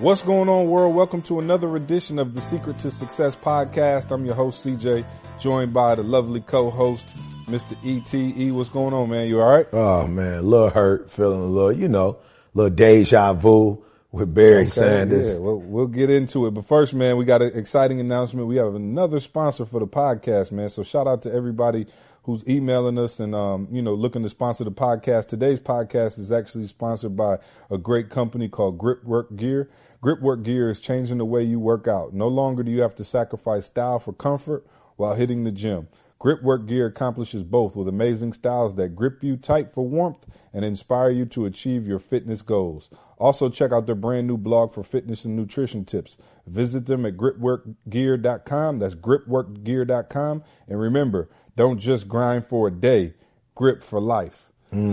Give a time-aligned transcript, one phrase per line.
[0.00, 0.94] What's going on, world?
[0.94, 4.10] Welcome to another edition of the Secret to Success podcast.
[4.10, 5.04] I'm your host, CJ,
[5.38, 7.76] joined by the lovely co-host, Mr.
[7.84, 8.50] ETE.
[8.50, 9.28] What's going on, man?
[9.28, 9.66] You all right?
[9.74, 12.18] Oh man, a little hurt, feeling a little, you know, a
[12.54, 15.34] little deja vu with Barry Okay, Sanders.
[15.34, 16.52] Yeah, we'll, we'll get into it.
[16.52, 18.46] But first, man, we got an exciting announcement.
[18.46, 20.70] We have another sponsor for the podcast, man.
[20.70, 21.86] So shout out to everybody
[22.24, 25.28] who's emailing us and, um, you know, looking to sponsor the podcast.
[25.28, 27.38] Today's podcast is actually sponsored by
[27.70, 29.70] a great company called Gripwork Gear.
[30.02, 32.12] Gripwork Gear is changing the way you work out.
[32.12, 35.88] No longer do you have to sacrifice style for comfort while hitting the gym.
[36.20, 41.08] Gripwork Gear accomplishes both with amazing styles that grip you tight for warmth and inspire
[41.08, 42.90] you to achieve your fitness goals.
[43.18, 46.18] Also, check out their brand new blog for fitness and nutrition tips.
[46.46, 48.78] Visit them at gripworkgear.com.
[48.78, 50.44] That's gripworkgear.com.
[50.68, 53.12] And remember, don't just grind for a day,
[53.54, 54.46] grip for life.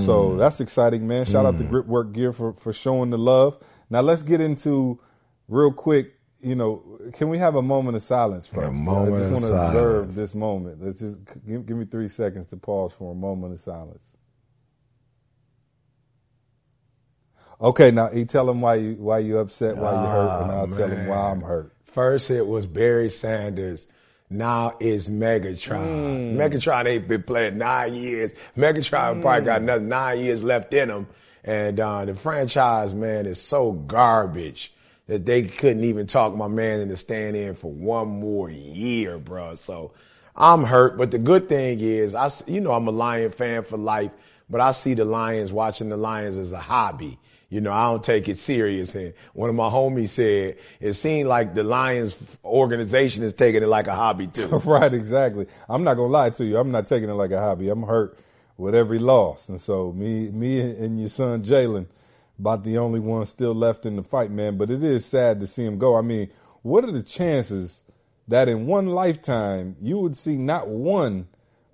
[0.05, 1.23] So that's exciting, man.
[1.25, 3.58] Shout out to Grip Work Gear for, for showing the love.
[3.91, 5.00] Now let's get into
[5.47, 6.16] real quick.
[6.41, 8.72] You know, can we have a moment of silence first?
[8.73, 10.83] moment I just want to observe this moment.
[10.83, 14.03] Let's just give, give me three seconds to pause for a moment of silence.
[17.61, 20.58] Okay, now you tell him why you why you upset, why you hurt, and Ah,
[20.59, 21.73] I'll tell him why I'm hurt.
[21.86, 23.88] First hit was Barry Sanders.
[24.30, 26.36] Now is Megatron.
[26.36, 28.31] Megatron ain't been playing nine years.
[28.58, 31.08] Megatron probably got another nine years left in him.
[31.44, 34.73] And uh, the franchise, man, is so garbage
[35.08, 39.56] that they couldn't even talk my man into staying in for one more year, bro.
[39.56, 39.94] So
[40.36, 40.97] I'm hurt.
[40.97, 44.12] But the good thing is, I, you know, I'm a Lion fan for life,
[44.50, 47.17] but I see the Lions, watching the Lions as a hobby.
[47.50, 48.94] You know, I don't take it serious.
[48.95, 53.67] And one of my homies said, it seemed like the Lions organization is taking it
[53.67, 54.48] like a hobby too.
[54.66, 55.48] right, exactly.
[55.70, 56.58] I'm not gonna lie to you.
[56.58, 57.70] I'm not taking it like a hobby.
[57.70, 58.20] I'm hurt
[58.58, 61.86] with every loss, and so me, me, and your son Jalen,
[62.40, 64.58] about the only one still left in the fight, man.
[64.58, 65.96] But it is sad to see him go.
[65.96, 66.30] I mean,
[66.63, 67.81] what are the chances
[68.28, 71.28] that in one lifetime you would see not one,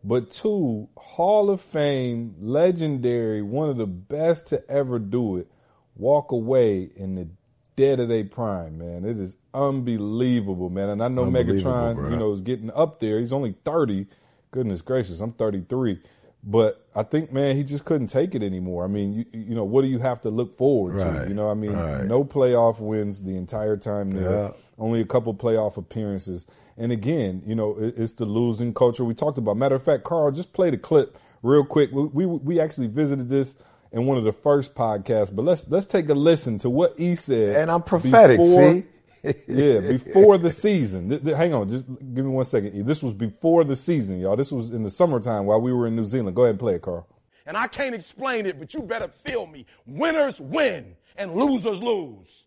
[0.03, 5.47] but two Hall of Fame, legendary, one of the best to ever do it,
[5.95, 7.27] walk away in the
[7.75, 9.05] dead of their prime, man.
[9.05, 10.89] It is unbelievable, man.
[10.89, 12.09] And I know Megatron, bro.
[12.09, 13.19] you know, is getting up there.
[13.19, 14.07] He's only 30.
[14.51, 15.99] Goodness gracious, I'm 33.
[16.45, 18.83] But I think, man, he just couldn't take it anymore.
[18.83, 21.25] I mean, you, you know, what do you have to look forward to?
[21.27, 22.03] You know, I mean, right.
[22.03, 24.29] no playoff wins the entire time there.
[24.29, 24.51] Yeah.
[24.77, 26.45] Only a couple playoff appearances.
[26.77, 29.55] And again, you know, it, it's the losing culture we talked about.
[29.55, 31.91] Matter of fact, Carl, just play the clip real quick.
[31.93, 33.55] We, we we actually visited this
[33.93, 37.15] in one of the first podcasts, but let's let's take a listen to what he
[37.15, 37.55] said.
[37.55, 38.85] And I'm prophetic, see?
[39.47, 41.09] yeah, before the season.
[41.09, 42.85] Th- th- hang on, just give me one second.
[42.85, 44.35] This was before the season, y'all.
[44.35, 46.35] This was in the summertime while we were in New Zealand.
[46.35, 47.07] Go ahead and play it, Carl.
[47.45, 49.65] And I can't explain it, but you better feel me.
[49.85, 52.42] Winners win and losers lose.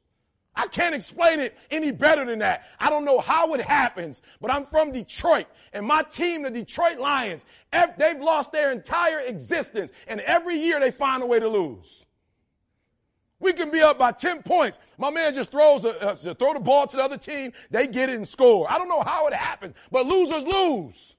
[0.57, 2.65] I can't explain it any better than that.
[2.81, 6.99] I don't know how it happens, but I'm from Detroit and my team, the Detroit
[6.99, 7.45] Lions,
[7.99, 12.07] they've lost their entire existence and every year they find a way to lose.
[13.39, 14.79] We can be up by 10 points.
[14.97, 17.53] My man just throws a, uh, throw the ball to the other team.
[17.71, 18.67] They get it and score.
[18.71, 21.17] I don't know how it happens, but losers lose.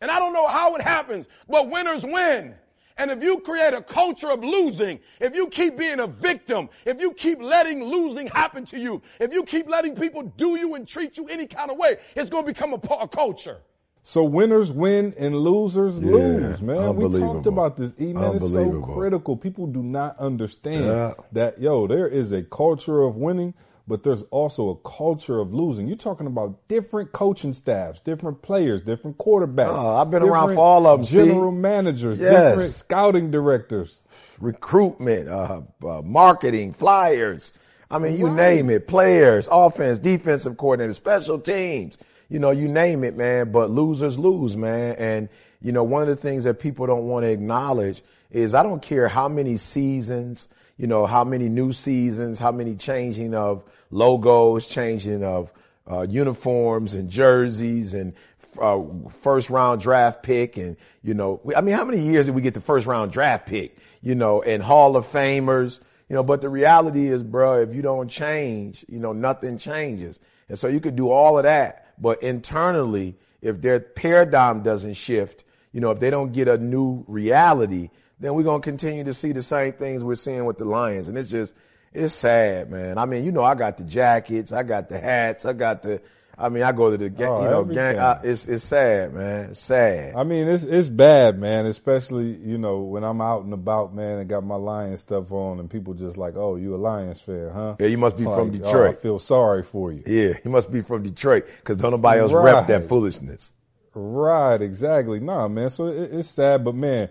[0.00, 2.56] And I don't know how it happens, but winners win.
[3.00, 7.00] And if you create a culture of losing, if you keep being a victim, if
[7.00, 10.86] you keep letting losing happen to you, if you keep letting people do you and
[10.86, 13.56] treat you any kind of way, it's going to become a, a culture.
[14.02, 16.96] So winners win and losers lose, man.
[16.96, 18.36] We talked about this, E man.
[18.36, 19.34] It's so critical.
[19.34, 21.14] People do not understand Yeah.
[21.32, 23.54] that yo, there is a culture of winning,
[23.90, 25.88] but there's also a culture of losing.
[25.88, 29.68] You're talking about different coaching staffs, different players, different quarterbacks.
[29.68, 31.26] Oh, I've been around for all of them.
[31.26, 32.54] General managers, Yes.
[32.54, 33.96] different scouting directors.
[34.40, 37.52] recruitment, uh, uh, marketing, flyers.
[37.90, 38.86] I mean, you name it.
[38.88, 41.98] Players, offense, defensive coordinator, special teams.
[42.30, 43.50] You know, you name it, man.
[43.52, 44.94] But losers lose, man.
[44.96, 45.28] And
[45.60, 48.80] you know, one of the things that people don't want to acknowledge is I don't
[48.80, 50.48] care how many seasons,
[50.80, 55.52] you know, how many new seasons, how many changing of logos, changing of
[55.90, 58.14] uh, uniforms and jerseys and
[58.58, 58.80] uh,
[59.10, 60.56] first round draft pick.
[60.56, 63.12] And, you know, we- I mean, how many years did we get the first round
[63.12, 67.60] draft pick, you know, and Hall of Famers, you know, but the reality is, bro,
[67.60, 70.18] if you don't change, you know, nothing changes.
[70.48, 75.44] And so you could do all of that, but internally, if their paradigm doesn't shift,
[75.72, 79.14] you know, if they don't get a new reality, then we're going to continue to
[79.14, 81.08] see the same things we're seeing with the Lions.
[81.08, 81.54] And it's just,
[81.92, 82.98] it's sad, man.
[82.98, 86.00] I mean, you know, I got the jackets, I got the hats, I got the,
[86.40, 87.28] I mean, I go to the game.
[87.28, 89.50] Oh, you know, gang, I, it's, it's sad, man.
[89.50, 90.14] It's sad.
[90.16, 91.66] I mean, it's it's bad, man.
[91.66, 95.60] Especially you know when I'm out and about, man, and got my Lions stuff on,
[95.60, 98.48] and people just like, "Oh, you a Lions fan, huh?" Yeah, you must be from
[98.48, 98.74] oh, Detroit.
[98.74, 100.02] Oh, I feel sorry for you.
[100.06, 103.52] yeah, you must be from Detroit because don't nobody else rep that foolishness.
[103.92, 105.20] Right, exactly.
[105.20, 105.68] Nah, man.
[105.68, 107.10] So it, it's sad, but man,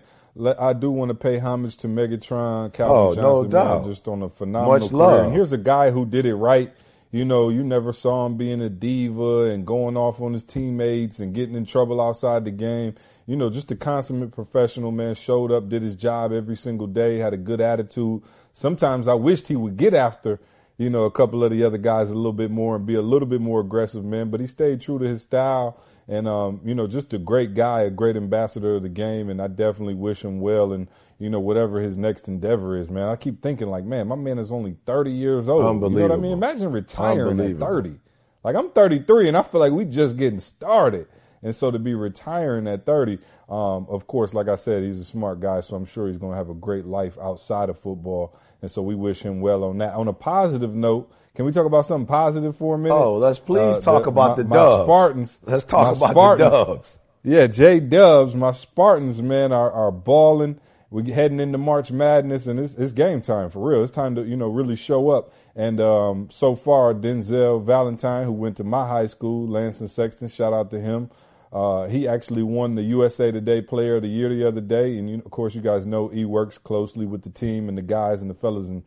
[0.58, 4.22] I do want to pay homage to Megatron, Calvin Oh, no Johnson, man, just on
[4.22, 4.98] a phenomenal Much career.
[4.98, 5.24] love.
[5.26, 6.72] And here's a guy who did it right.
[7.12, 11.18] You know, you never saw him being a diva and going off on his teammates
[11.18, 12.94] and getting in trouble outside the game.
[13.26, 15.14] You know, just a consummate professional, man.
[15.16, 18.22] Showed up, did his job every single day, had a good attitude.
[18.52, 20.38] Sometimes I wished he would get after,
[20.78, 23.02] you know, a couple of the other guys a little bit more and be a
[23.02, 24.30] little bit more aggressive, man.
[24.30, 27.82] But he stayed true to his style and, um, you know, just a great guy,
[27.82, 29.30] a great ambassador of the game.
[29.30, 30.88] And I definitely wish him well and,
[31.20, 33.08] you know, whatever his next endeavor is, man.
[33.08, 35.62] I keep thinking like, man, my man is only 30 years old.
[35.62, 36.32] You know what I mean?
[36.32, 37.66] Imagine retiring at Unbelievable.
[37.68, 38.00] 30.
[38.42, 41.06] Like I'm 33 and I feel like we just getting started.
[41.42, 43.18] And so to be retiring at 30,
[43.48, 46.32] um, of course, like I said, he's a smart guy, so I'm sure he's going
[46.32, 48.36] to have a great life outside of football.
[48.62, 49.94] And so we wish him well on that.
[49.94, 52.94] On a positive note, can we talk about something positive for a minute?
[52.94, 54.84] Oh, let's please Uh, talk the- about my- the my Dubs.
[54.84, 55.38] Spartans.
[55.46, 56.50] Let's talk about Spartans.
[56.50, 57.00] the Dubs.
[57.22, 60.58] Yeah, J Dubs, my Spartans, man, are, are balling.
[60.90, 63.82] We're heading into March Madness, and it's, it's game time for real.
[63.82, 65.32] It's time to you know really show up.
[65.54, 70.52] And um, so far, Denzel Valentine, who went to my high school, Lansing Sexton, shout
[70.52, 71.10] out to him.
[71.52, 75.10] Uh, he actually won the USA Today Player of the Year the other day, and
[75.10, 78.20] you, of course, you guys know he works closely with the team and the guys
[78.22, 78.82] and the fellas, and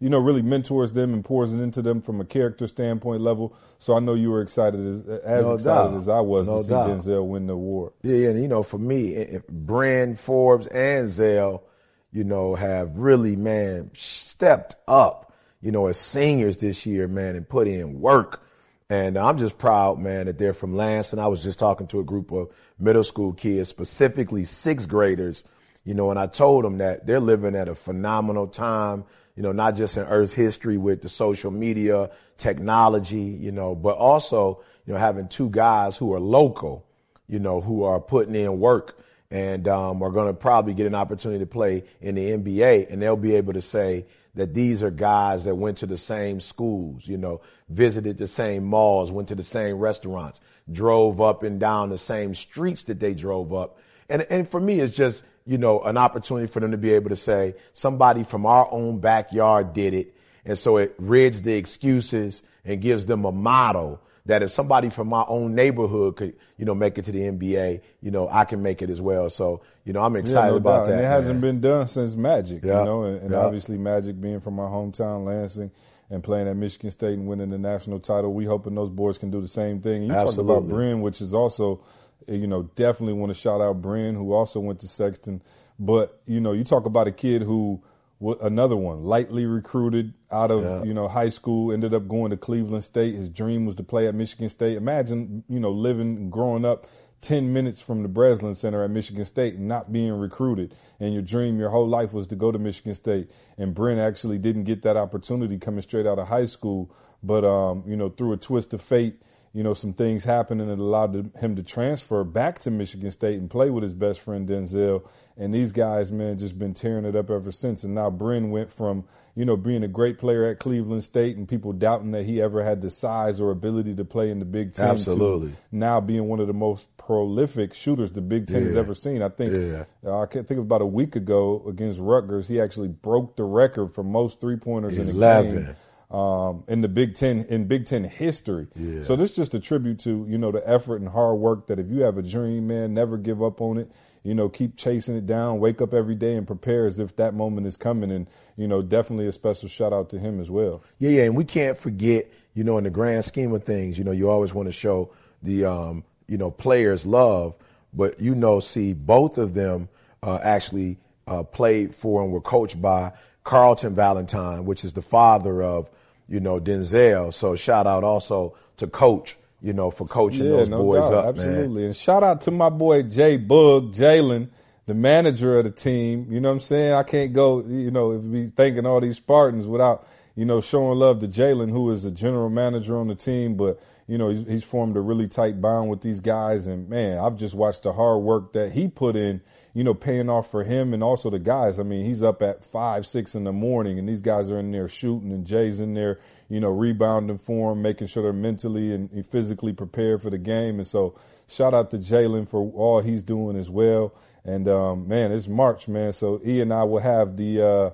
[0.00, 3.54] you know really mentors them and pours it into them from a character standpoint level.
[3.78, 5.98] So I know you were excited as, as No excited doubt.
[5.98, 6.88] as I was No to see doubt.
[6.90, 7.92] Denzel win the award.
[8.02, 11.64] Yeah, yeah, and you know, for me, eh, eh, Bryn Forbes, and Zell,
[12.12, 17.48] you know, have really, man, stepped up, you know, as seniors this year, man, and
[17.48, 18.44] put in work.
[18.90, 21.18] And I'm just proud, man, that they're from Lansing.
[21.18, 22.48] I was just talking to a group of
[22.78, 25.44] middle school kids, specifically sixth graders,
[25.84, 29.04] you know, and I told them that they're living at a phenomenal time,
[29.38, 33.96] you know, not just in Earth's history with the social media, technology, you know, but
[33.96, 36.84] also, you know, having two guys who are local,
[37.28, 38.98] you know, who are putting in work
[39.30, 43.00] and um, are going to probably get an opportunity to play in the NBA, and
[43.00, 47.06] they'll be able to say that these are guys that went to the same schools,
[47.06, 50.40] you know, visited the same malls, went to the same restaurants,
[50.72, 54.80] drove up and down the same streets that they drove up, and and for me,
[54.80, 58.46] it's just you know an opportunity for them to be able to say somebody from
[58.46, 60.14] our own backyard did it,
[60.44, 65.08] and so it rids the excuses and gives them a model that if somebody from
[65.08, 68.62] my own neighborhood could, you know, make it to the NBA, you know, I can
[68.62, 69.30] make it as well.
[69.30, 70.86] So, you know, I'm excited no about doubt.
[70.88, 70.92] that.
[70.96, 72.80] And it hasn't been done since Magic, Yeah.
[72.80, 73.38] you know, and, and Yeah.
[73.38, 75.70] obviously Magic being from my hometown, Lansing,
[76.10, 78.34] and playing at Michigan State and winning the national title.
[78.34, 80.02] We hoping those boys can do the same thing.
[80.02, 80.74] And you talked about Absolutely.
[80.74, 81.80] Bryn, which is also,
[82.28, 85.42] you know, definitely want to shout out Bryn, who also went to Sexton.
[85.78, 87.82] But you know, you talk about a kid who.
[88.20, 90.82] Another one, lightly recruited out of Yeah.
[90.82, 93.14] you know high school, ended up going to Cleveland State.
[93.14, 94.76] His dream was to play at Michigan State.
[94.76, 96.88] Imagine you know living growing up
[97.20, 100.74] 10 minutes from the Breslin Center at Michigan State and not being recruited.
[100.98, 103.30] And your dream your whole life was to go to Michigan State.
[103.56, 106.90] And Bryn actually didn't get that opportunity coming straight out of high school.
[107.22, 109.20] But, um, you know, through a twist of fate,
[109.58, 113.50] you know, some things happening that allowed him to transfer back to Michigan State and
[113.50, 115.04] play with his best friend Denzel.
[115.36, 117.82] And these guys, man, just been tearing it up ever since.
[117.82, 119.02] And now Bryn went from,
[119.34, 122.62] you know, being a great player at Cleveland State and people doubting that he ever
[122.62, 124.90] had the size or ability to play in the Big Ten.
[124.90, 125.52] Absolutely.
[125.72, 129.22] Now being one of the most prolific shooters the Big Ten has ever seen.
[129.22, 129.86] I think Yeah.
[130.06, 133.42] uh, I can't think of about a week ago against Rutgers, he actually broke the
[133.42, 135.54] record for most three pointers in a 11.
[135.64, 135.76] game
[136.10, 138.66] um, in the Big Ten in Big Ten history.
[138.74, 139.04] Yeah.
[139.04, 141.88] So this just a tribute to you know the effort and hard work that if
[141.88, 143.92] you have a dream, man, never give up on it.
[144.24, 145.60] You know, keep chasing it down.
[145.60, 148.10] Wake up every day and prepare as if that moment is coming.
[148.10, 150.82] And you know, definitely a special shout out to him as well.
[150.98, 154.04] Yeah, yeah, and we can't forget, you know, in the grand scheme of things, you
[154.04, 155.12] know, you always want to show
[155.42, 157.56] the, um, you know, players love,
[157.92, 159.88] but you know, see, both of them
[160.22, 163.12] uh, actually uh, played for and were coached by
[163.44, 165.88] Carlton Valentine, which is the father of,
[166.28, 167.32] you know, Denzel.
[167.32, 171.46] So shout out also to Coach, you know, for coaching those boys up, man.
[171.46, 171.86] absolutely.
[171.86, 174.48] And shout out to my boy Jay Bug, Jalen,
[174.86, 176.26] the manager of the team.
[176.30, 176.92] You know what I'm saying?
[176.92, 180.06] I can't go, you know, be thanking all these Spartans without,
[180.36, 183.56] you know, showing love to Jalen, who is the general manager on the team.
[183.56, 186.66] But, you know, he's, he's, formed a really tight bond with these guys.
[186.66, 189.40] And man, I've just watched the hard work that he put in,
[189.74, 191.78] you know, paying off for him and also the guys.
[191.78, 194.72] I mean, he's up at five, six in the morning and these guys are in
[194.72, 198.92] there shooting and Jay's in there, you know, rebounding for him, making sure they're mentally
[198.92, 200.78] and physically prepared for the game.
[200.78, 204.14] And so shout out to Jalen for all he's doing as well.
[204.44, 206.12] And, um, man, it's March, man.
[206.12, 207.90] So he and I will have the, uh,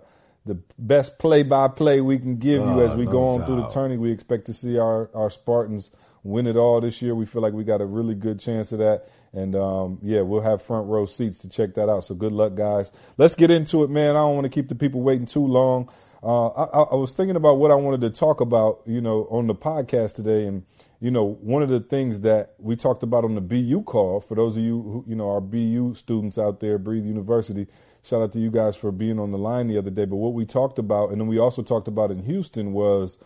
[0.46, 3.46] the best play by play we can give you as we no go on doubt.
[3.46, 3.96] through the tourney.
[3.96, 5.90] We expect to see our, our Spartans
[6.22, 7.14] win it all this year.
[7.14, 9.08] We feel like we got a really good chance of that.
[9.34, 12.04] And um, yeah, we'll have front row seats to check that out.
[12.04, 12.92] So good luck, guys.
[13.18, 14.10] Let's get into it, man.
[14.10, 15.90] I don't want to keep the people waiting too long.
[16.22, 19.46] Uh, I, I, was thinking about what I wanted to talk about, you know, on
[19.46, 20.64] the podcast today, and
[20.98, 24.34] you know, one of the things that we talked about on the BU call for
[24.34, 27.66] those of you who, you know, our BU students out there, Breathe University.
[28.02, 30.06] Shout out to you guys for being on the line the other day.
[30.06, 33.18] But what we talked about, and then we also talked about in Houston, was,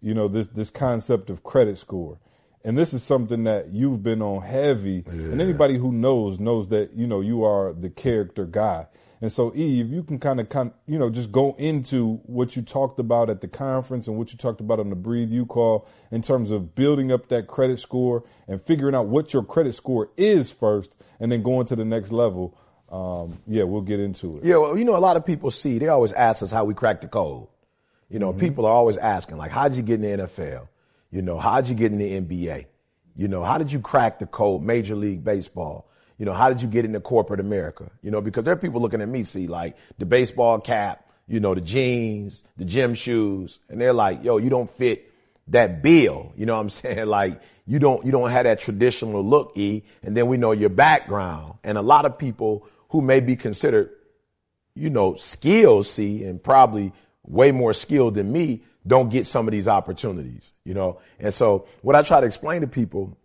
[0.00, 2.20] you know, this this concept of credit score
[2.64, 5.12] and this is something that you've been on heavy yeah.
[5.12, 8.86] and anybody who knows knows that you know you are the character guy.
[9.20, 12.62] And so eve you can kind of kind you know just go into what you
[12.62, 15.86] talked about at the conference and what you talked about on the Breathe U call
[16.10, 20.10] in terms of building up that credit score and figuring out what your credit score
[20.16, 22.58] is first and then going to the next level.
[22.90, 24.44] Um, yeah we'll get into it.
[24.44, 26.74] Yeah well you know a lot of people see they always ask us how we
[26.74, 27.48] crack the code.
[28.08, 28.40] You know mm-hmm.
[28.40, 30.68] people are always asking like how'd you get in the nfl
[31.14, 32.66] you know, how'd you get in the NBA?
[33.14, 35.88] You know, how did you crack the code, Major League Baseball?
[36.18, 37.88] You know, how did you get into corporate America?
[38.02, 41.38] You know, because there are people looking at me, see, like the baseball cap, you
[41.38, 45.08] know, the jeans, the gym shoes, and they're like, yo, you don't fit
[45.48, 46.32] that bill.
[46.36, 47.06] You know what I'm saying?
[47.06, 49.84] Like, you don't, you don't have that traditional look, E.
[50.02, 51.58] And then we know your background.
[51.62, 53.90] And a lot of people who may be considered,
[54.74, 56.92] you know, skilled, see, and probably
[57.22, 61.00] way more skilled than me, don't get some of these opportunities, you know?
[61.18, 63.16] And so what I try to explain to people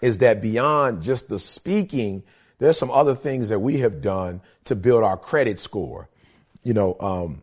[0.00, 2.22] is that beyond just the speaking,
[2.58, 6.08] there's some other things that we have done to build our credit score.
[6.62, 7.42] You know, um,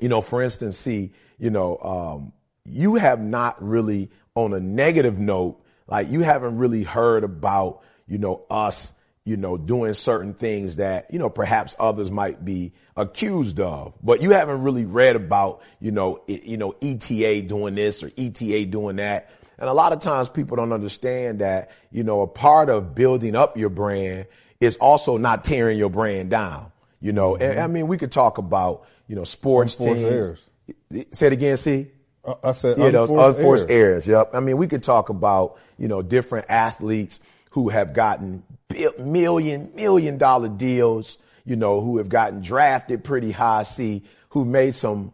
[0.00, 2.32] you know, for instance, see, you know, um,
[2.64, 8.18] you have not really on a negative note, like you haven't really heard about, you
[8.18, 8.92] know, us
[9.28, 14.22] you know, doing certain things that, you know, perhaps others might be accused of, but
[14.22, 18.64] you haven't really read about, you know, it, you know, ETA doing this or ETA
[18.64, 19.30] doing that.
[19.58, 23.36] And a lot of times people don't understand that, you know, a part of building
[23.36, 24.28] up your brand
[24.60, 26.72] is also not tearing your brand down.
[26.98, 27.42] You know, mm-hmm.
[27.42, 30.00] and, I mean, we could talk about, you know, sports teams.
[30.00, 30.42] Errors.
[31.12, 31.88] Say it again, see?
[32.24, 34.06] Uh, I said, yeah, those unforced errors.
[34.06, 34.30] Yep.
[34.32, 37.20] I mean, we could talk about, you know, different athletes
[37.50, 38.42] who have gotten
[38.98, 44.74] million, million dollar deals, you know, who have gotten drafted pretty high, see, who made
[44.74, 45.12] some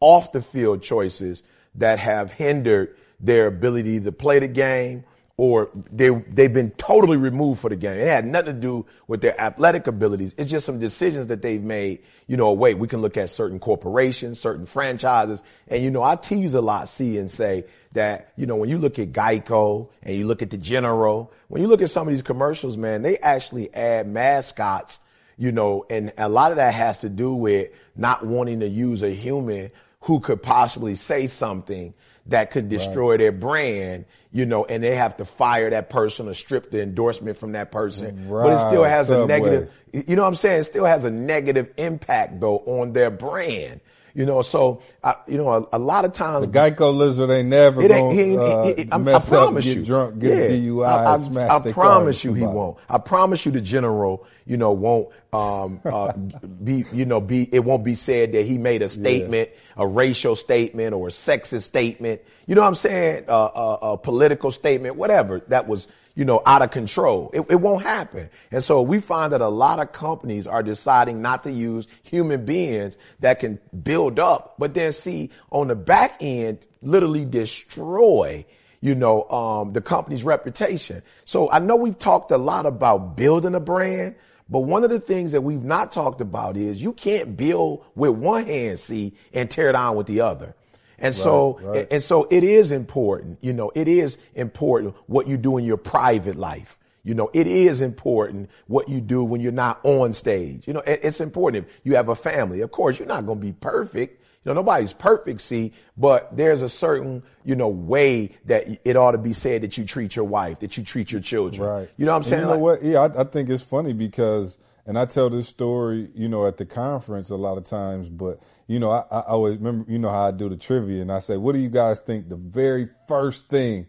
[0.00, 1.42] off the field choices
[1.76, 5.04] that have hindered their ability to play the game
[5.38, 7.96] or they, they've been totally removed for the game.
[7.96, 10.34] It had nothing to do with their athletic abilities.
[10.36, 13.60] It's just some decisions that they've made, you know, wait, we can look at certain
[13.60, 15.40] corporations, certain franchises.
[15.68, 18.78] And, you know, I tease a lot, see, and say that, you know, when you
[18.78, 22.12] look at Geico and you look at the General, when you look at some of
[22.12, 24.98] these commercials, man, they actually add mascots,
[25.36, 29.02] you know, and a lot of that has to do with not wanting to use
[29.02, 31.94] a human who could possibly say something
[32.26, 33.18] that could destroy right.
[33.18, 37.36] their brand, you know, and they have to fire that person or strip the endorsement
[37.36, 38.28] from that person.
[38.28, 38.44] Right.
[38.44, 39.24] But it still has Subway.
[39.24, 40.60] a negative, you know what I'm saying?
[40.60, 43.80] It still has a negative impact though on their brand.
[44.14, 47.48] You know, so uh, you know, a, a, lot of times the Geico lizard ain't
[47.48, 50.50] never it ain't, gonna he, he, he, uh, I, I promise up, you, drunk, get
[50.50, 52.78] yeah, DUI, I, I, I promise you, he won't.
[52.88, 57.60] I promise you, the general, you know, won't um, uh, be, you know, be it
[57.60, 59.82] won't be said that he made a statement, yeah.
[59.82, 62.22] a racial statement or a sexist statement.
[62.46, 63.24] You know what I'm saying?
[63.28, 67.30] Uh, uh, a political statement, whatever that was you know, out of control.
[67.32, 68.28] It, it, won't happen.
[68.50, 72.44] And so we find that a lot of companies are deciding not to use human
[72.44, 78.44] beings that can build up, but then see on the back end, literally destroy,
[78.80, 81.04] you know, um, the company's reputation.
[81.24, 84.16] So I know we've talked a lot about building a brand,
[84.48, 88.10] but one of the things that we've not talked about is you can't build with
[88.12, 90.54] one hand, see, and tear down with the other.
[90.98, 91.86] And right, so, right.
[91.90, 95.76] and so it is important, you know, it is important what you do in your
[95.76, 96.76] private life.
[97.04, 100.66] You know, it is important what you do when you're not on stage.
[100.66, 102.60] You know, it's important if you have a family.
[102.60, 104.22] Of course, you're not going to be perfect.
[104.48, 109.18] Know, nobody's perfect, see, but there's a certain, you know, way that it ought to
[109.18, 111.68] be said that you treat your wife, that you treat your children.
[111.68, 111.90] Right.
[111.96, 112.42] You know what I'm saying?
[112.42, 112.88] And you know like, what?
[112.88, 116.56] Yeah, I, I think it's funny because, and I tell this story, you know, at
[116.56, 120.10] the conference a lot of times, but you know, I, I always remember, you know
[120.10, 122.88] how I do the trivia, and I say, what do you guys think the very
[123.06, 123.86] first thing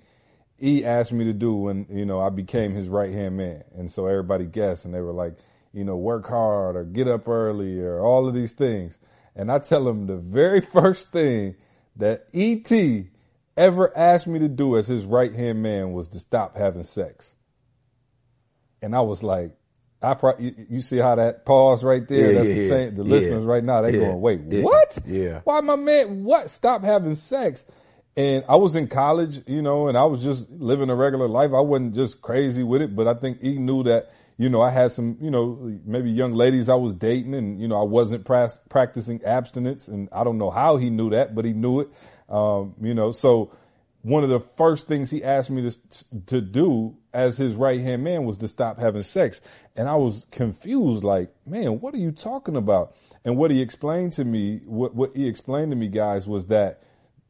[0.58, 3.92] he asked me to do when you know I became his right hand man, and
[3.92, 5.38] so everybody guessed, and they were like,
[5.74, 8.98] you know, work hard or get up early or all of these things.
[9.40, 11.56] And I tell him the very first thing
[11.96, 12.70] that ET
[13.56, 17.36] ever asked me to do as his right hand man was to stop having sex.
[18.82, 19.56] And I was like,
[20.02, 22.32] I pro- you, you see how that pause right there?
[22.32, 23.10] Yeah, That's yeah, the, same, the Yeah.
[23.12, 24.98] listeners right now, they going, wait, what?
[25.06, 25.40] Yeah.
[25.46, 26.50] Why my man, what?
[26.50, 27.66] Stop having sex.
[28.18, 31.52] And I was in college, you know, and I was just living a regular life.
[31.54, 34.70] I wasn't just crazy with it, but I think he knew that, you know, I
[34.70, 38.24] had some, you know, maybe young ladies I was dating and, you know, I wasn't
[38.24, 39.90] pra- practicing abstinence.
[39.90, 41.90] And I don't know how he knew that, but he knew it.
[42.30, 43.52] Um, you know, so
[44.02, 45.78] one of the first things he asked me to,
[46.28, 49.42] to do as his right hand man was to stop having sex.
[49.76, 52.96] And I was confused, like, man, what are you talking about?
[53.26, 56.82] And what he explained to me, what, what he explained to me, guys, was that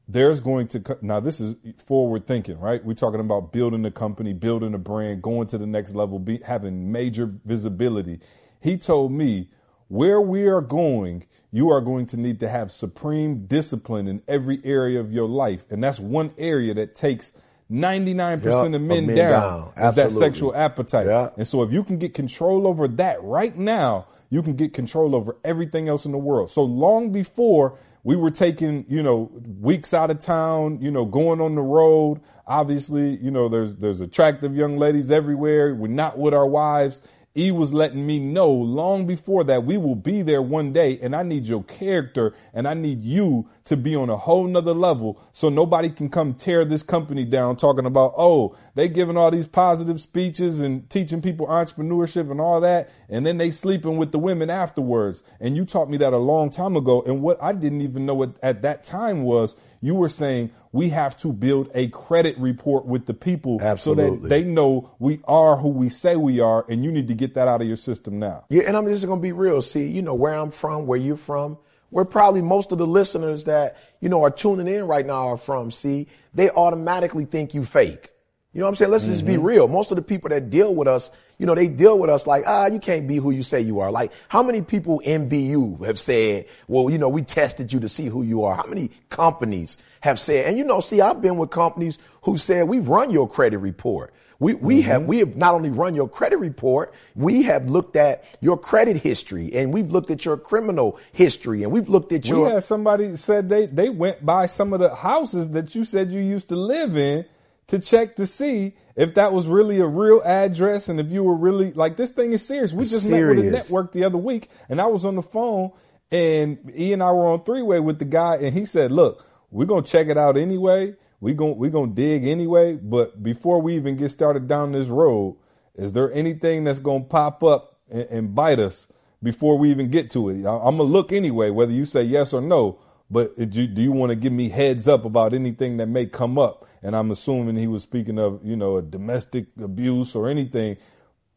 [0.09, 4.33] there's going to now this is forward thinking right we're talking about building a company
[4.33, 8.19] building a brand going to the next level be, having major visibility
[8.59, 9.49] he told me
[9.87, 14.59] where we are going you are going to need to have supreme discipline in every
[14.63, 17.31] area of your life and that's one area that takes
[17.71, 19.89] 99% Yup, of men, men down, down.
[19.89, 21.29] is that sexual appetite Yeah.
[21.37, 25.15] and so if you can get control over that right now, you can get control
[25.15, 26.49] over everything else in the world.
[26.49, 27.77] So long before
[28.09, 32.19] we were taking, you know, weeks out of town, you know, going on the road.
[32.47, 35.75] Obviously, you know, there's there's attractive young ladies everywhere.
[35.75, 37.01] We're not with our wives.
[37.38, 41.15] E was letting me know long before that we will be there one day and
[41.15, 45.21] I need your character and I need you to be on a whole nother level
[45.31, 49.48] so nobody can come tear this company down talking about, oh, they giving all these
[49.48, 52.89] positive speeches and teaching people entrepreneurship and all that.
[53.09, 55.21] And then they sleeping with the women afterwards.
[55.39, 57.03] And you taught me that a long time ago.
[57.05, 61.17] And what I didn't even know at that time was you were saying we have
[61.17, 64.19] to build a credit report with the people so Absolutely.
[64.19, 66.65] that they know we are who we say we are.
[66.69, 68.45] And you need to get that out of your system now.
[68.49, 69.61] Yeah, and I'm just gonna be real.
[69.61, 71.57] See, you know where I'm from, where you're from.
[71.89, 75.38] Where probably most of the listeners that you know are tuning in right now are
[75.38, 75.71] from.
[75.71, 78.11] See, they automatically think you fake.
[78.59, 78.91] You know what I'm saying?
[78.91, 79.69] Let's just be real.
[79.69, 82.43] Most of the people that deal with us, you know, they deal with us like,
[82.45, 83.89] ah, you can't be who you say you are.
[83.89, 87.88] Like, how many people in BU have said, well, you know, we tested you to
[87.88, 88.57] see who you are?
[88.57, 92.67] How many companies have said, and you know, see, I've been with companies who said,
[92.67, 94.13] we've run your credit report.
[94.39, 98.25] We, we have, we have not only run your credit report, we have looked at
[98.41, 102.31] your credit history and we've looked at your criminal history and we've looked at We
[102.31, 106.12] your, had somebody said they, they went by some of the houses that you said
[106.12, 107.23] you used to live in
[107.69, 111.36] to check to see if that was really a real address and if you were
[111.36, 112.73] really like this thing is serious.
[112.73, 115.71] We just met with a network the other week and I was on the phone
[116.12, 119.25] and E and I were on three way with the guy and he said, look,
[119.51, 120.95] we're going to check it out anyway.
[121.21, 124.88] We going we're going to dig anyway, but before we even get started down this
[124.88, 125.38] road,
[125.75, 128.88] is there anything that's going to pop up and, and bite us
[129.21, 130.45] before we even get to it?
[130.45, 132.79] I, I'm gonna look anyway, whether you say yes or no.
[133.12, 136.06] But do you, do you want to give me heads up about anything that may
[136.06, 136.67] come up?
[136.84, 140.78] And I'm assuming he was speaking of you know a domestic abuse or anything.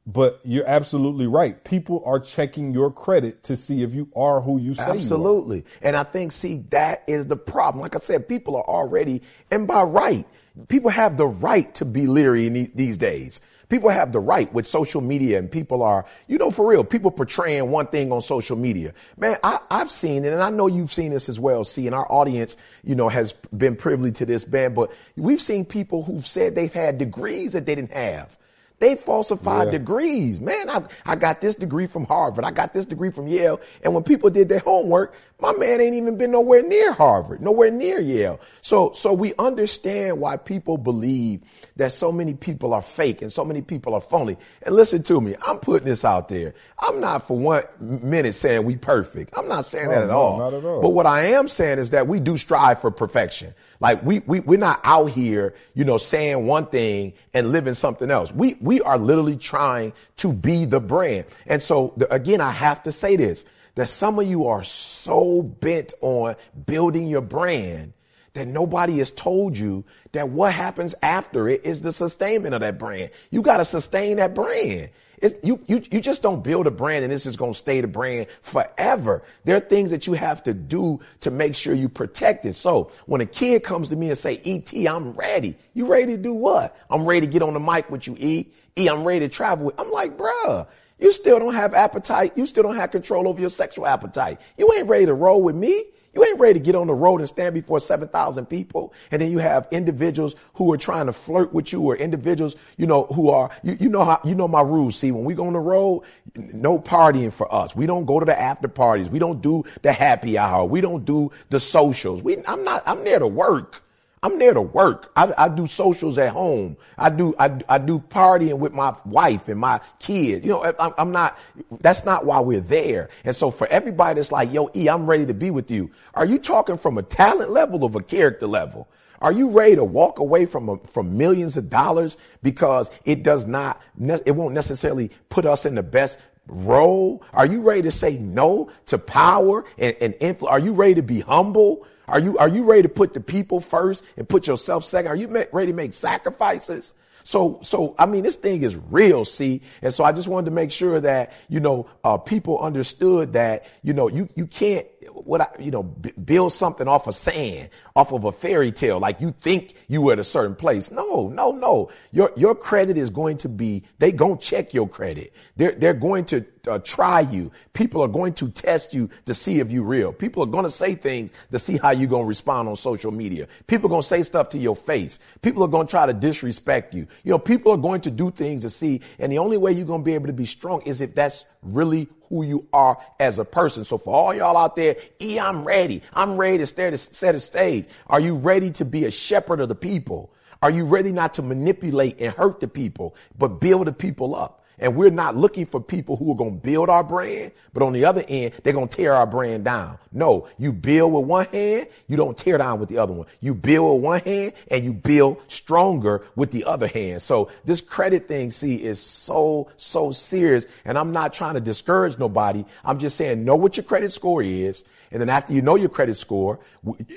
[0.05, 1.63] But you're absolutely right.
[1.63, 4.97] People are checking your credit to see if you are who you say you are.
[4.97, 5.65] Absolutely.
[5.81, 7.83] And I think, see, that is the problem.
[7.83, 10.27] Like I said, people are already, and by right,
[10.67, 13.41] people have the right to be leery in the- these days.
[13.73, 17.11] People have the right with social media and people are, you know, for real, people
[17.11, 18.93] portraying one thing on social media.
[19.17, 21.65] Man, I, I've seen it and I know you've seen this as well.
[21.65, 22.55] See, and our audience,
[22.85, 26.71] you know, has been privy to this, man, but we've seen people who've said they've
[26.71, 28.37] had degrees that they didn't have.
[28.79, 29.79] They falsified Yeah.
[29.79, 30.39] degrees.
[30.39, 32.45] Man, I, I got this degree from Harvard.
[32.45, 33.59] I got this degree from Yale.
[33.83, 37.71] And when people did their homework, my man ain't even been nowhere near Harvard, nowhere
[37.71, 38.39] near Yale.
[38.61, 41.41] So, so we understand why people believe
[41.77, 44.37] that so many people are fake and so many people are phony.
[44.63, 45.35] And listen to me.
[45.47, 46.55] I'm putting this out there.
[46.79, 49.33] I'm not for one minute saying we perfect.
[49.37, 50.39] I'm not saying that Oh, at no, all.
[50.39, 50.83] not at all.
[50.83, 53.55] But what I am saying is that we do strive for perfection.
[53.81, 58.11] Like we, we, we're not out here, you know, saying one thing and living something
[58.11, 58.31] else.
[58.33, 61.25] We, we are literally trying to be the brand.
[61.47, 65.43] And so the, again, I have to say this, that some of you are so
[65.43, 67.95] bent on building your brand
[68.35, 72.79] that nobody has told you that what happens after it is the sustainment of that
[72.79, 73.11] brand.
[73.31, 74.91] You got to sustain that brand.
[75.19, 77.81] It's, you, you, you just don't build a brand and this is going to stay
[77.81, 79.23] the brand forever.
[79.45, 82.55] There are things that you have to do to make sure you protect it.
[82.55, 85.57] So when a kid comes to me and say, ET, I'm ready.
[85.75, 86.77] You ready to do what?
[86.91, 88.49] I'm ready to get on the mic with you, E.
[88.77, 89.79] E, I'm ready to travel with.
[89.79, 90.67] I'm like, bruh,
[90.99, 92.33] you still don't have appetite.
[92.37, 94.41] You still don't have control over your sexual appetite.
[94.57, 95.85] You ain't ready to roll with me.
[96.15, 98.93] You ain't ready to get on the road and stand before 7,000 people.
[99.11, 102.87] And then you have individuals who are trying to flirt with you or individuals, you
[102.87, 104.97] know, who are, you, you know how, you know my rules.
[104.97, 106.03] See, when we go on the road,
[106.37, 107.75] no partying for us.
[107.75, 109.09] We don't go to the after parties.
[109.09, 110.67] We don't do the happy hour.
[110.67, 112.23] We don't do the socials.
[112.23, 113.82] We, I'm not, I'm there to work.
[114.25, 115.11] I'm there to work.
[115.17, 116.77] I, I do socials at home.
[116.97, 120.45] I do, I, I do partying with my wife and my kids.
[120.45, 121.37] You know, I'm, I'm not,
[121.81, 123.09] that's not why we're there.
[123.25, 125.91] And so for everybody that's like, yo, E, I'm ready to be with you.
[126.15, 128.89] Are you talking from a talent level or a character level?
[129.21, 133.47] Are you ready to walk away from a, from millions of dollars because it does
[133.47, 137.25] not, it won't necessarily put us in the best role?
[137.33, 140.53] Are you ready to say no to power and, and influence?
[140.53, 141.87] Are you ready to be humble?
[142.09, 145.11] Are you, are you ready to put the people first and put yourself second?
[145.11, 146.95] Are you ready to make sacrifices?
[147.25, 149.63] So, so, I mean, this thing is real, see?
[149.81, 153.67] And so I just wanted to make sure that, you know, uh, people understood that,
[153.83, 157.71] you know, you, you can't, what I, you know, b- build something off of sand,
[157.95, 160.91] off of a fairy tale, like you think you were at a certain place.
[160.91, 161.91] No, no, no.
[162.11, 165.33] Your, your credit is going to be, they gonna check your credit.
[165.57, 167.51] They're, they're going to uh, try you.
[167.73, 170.13] People are going to test you to see if you're real.
[170.13, 173.11] People are going to say things to see how you're going to respond on social
[173.11, 173.49] media.
[173.67, 175.19] People are going to say stuff to your face.
[175.41, 177.07] People are going to try to disrespect you.
[177.25, 179.01] You know, people are going to do things to see.
[179.19, 181.45] And the only way you're going to be able to be strong is if that's
[181.63, 183.85] really who you are as a person.
[183.85, 186.03] So for all y'all out there, E, I'm ready.
[186.15, 187.87] I'm ready to set a stage.
[188.07, 190.33] Are you ready to be a shepherd of the people?
[190.63, 194.62] Are you ready not to manipulate and hurt the people, but build the people up?
[194.83, 197.93] And we're not looking for people who are going to build our brand, but on
[197.93, 199.97] the other end, they're going to tear our brand down.
[200.11, 203.29] No, you build with one hand, you don't tear down with the other one.
[203.39, 207.23] You build with one hand and you build stronger with the other hand.
[207.23, 210.67] So this credit thing, see, is so, so serious.
[210.85, 212.65] And I'm not trying to discourage nobody.
[212.85, 214.83] I'm just saying know what your credit score is.
[215.13, 216.59] And then after you know your credit score,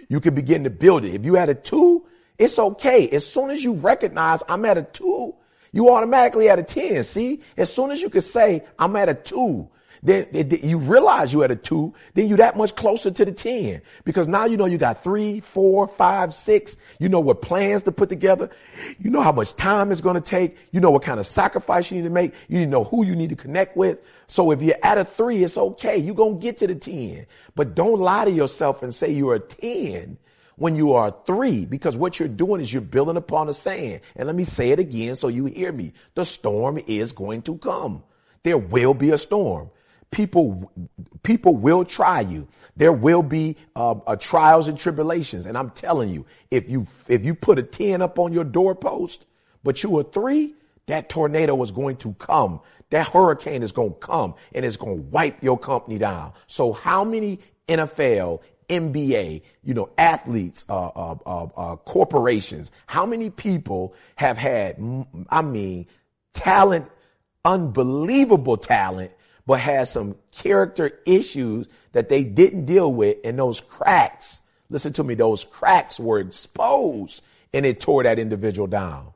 [0.08, 1.16] you can begin to build it.
[1.16, 2.06] If you had a two,
[2.38, 3.10] it's okay.
[3.10, 5.34] As soon as you recognize I'm at a two,
[5.76, 7.04] you automatically at a 10.
[7.04, 9.68] See, as soon as you can say, I'm at a two,
[10.02, 10.28] then
[10.64, 14.26] you realize you at a two, then you that much closer to the 10 because
[14.26, 16.78] now you know you got three, four, five, six.
[16.98, 18.50] You know what plans to put together.
[19.00, 20.56] You know how much time it's going to take.
[20.72, 22.34] You know what kind of sacrifice you need to make.
[22.48, 24.00] You need to know who you need to connect with.
[24.28, 25.98] So if you're at a three, it's okay.
[25.98, 29.36] You're going to get to the 10, but don't lie to yourself and say you're
[29.36, 30.20] a 10
[30.58, 34.02] when you are three, because what you're doing is you're building upon the sand.
[34.16, 35.94] And let me say it again so you hear me.
[36.14, 38.04] The storm is going to come.
[38.44, 39.70] There will be a storm.
[40.12, 40.72] People,
[41.24, 42.48] people will try you.
[42.78, 45.46] There will be uh, uh, trials and tribulations.
[45.46, 49.26] And I'm telling you, if you if you put a ten up on your doorpost,
[49.64, 50.54] but you are three,
[50.86, 52.62] that tornado is going to come.
[52.92, 56.34] That hurricane is going to come and it's going to wipe your company down.
[56.48, 62.72] So how many NFL, NBA, you know, athletes, uh, uh, uh, uh, corporations.
[62.88, 64.78] How many people have had,
[65.30, 65.88] I mean,
[66.34, 66.88] talent,
[67.44, 69.12] unbelievable talent,
[69.46, 75.04] but had some character issues that they didn't deal with and those cracks, listen to
[75.04, 77.22] me, those cracks were exposed
[77.54, 79.14] and it tore that individual down.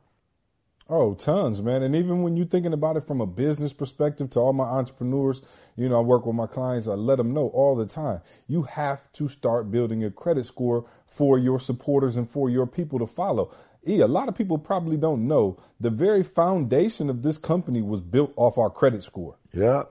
[0.91, 1.84] Oh, tons, man.
[1.84, 5.43] And even when you're thinking about it from a business perspective to all my entrepreneurs,
[5.75, 8.21] you know, I work with my clients, I let them know all the time.
[8.47, 12.97] You have to start building a credit score for your supporters and for your people
[12.97, 13.56] to follow.
[13.88, 18.02] E, a lot of people probably don't know the very foundation of this company was
[18.02, 19.38] built off our credit score.
[19.54, 19.84] Yeah.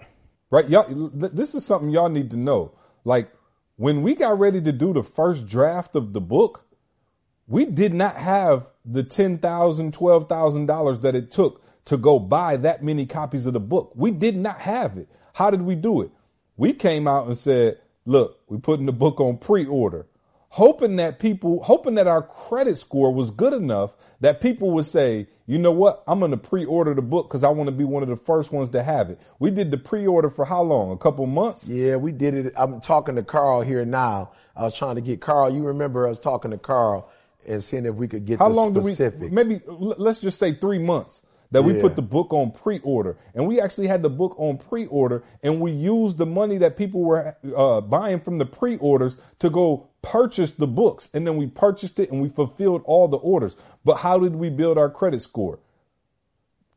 [0.50, 0.68] Right?
[0.68, 2.72] Y'all, this is something y'all need to know.
[3.04, 3.30] Like
[3.76, 6.64] when we got ready to do the first draft of the book,
[7.48, 13.06] we did not have the $10,000, $12,000 that it took to go buy that many
[13.06, 13.92] copies of the book.
[13.94, 15.08] We did not have it.
[15.32, 16.10] How did we do it?
[16.58, 20.06] We came out and said, look, we're putting the book on pre-order,
[20.50, 25.28] hoping that people, hoping that our credit score was good enough that people would say,
[25.46, 26.02] you know what?
[26.06, 28.52] I'm going to pre-order the book because I want to be one of the first
[28.52, 29.18] ones to have it.
[29.38, 30.90] We did the pre-order for how long?
[30.90, 31.66] A couple months?
[31.68, 32.52] Yeah, we did it.
[32.56, 34.32] I'm talking to Carl here now.
[34.54, 35.54] I was trying to get Carl.
[35.54, 37.08] You remember I was talking to Carl
[37.48, 39.20] and seeing if we could get How the long specifics.
[39.20, 41.72] Do we, maybe let's just say three months that yeah.
[41.72, 43.16] we put the book on pre-order.
[43.34, 47.02] And we actually had the book on pre-order and we used the money that people
[47.02, 51.08] were uh, buying from the pre-orders to go purchase the books.
[51.14, 53.56] And then we purchased it and we fulfilled all the orders.
[53.84, 55.58] But how did we build our credit score?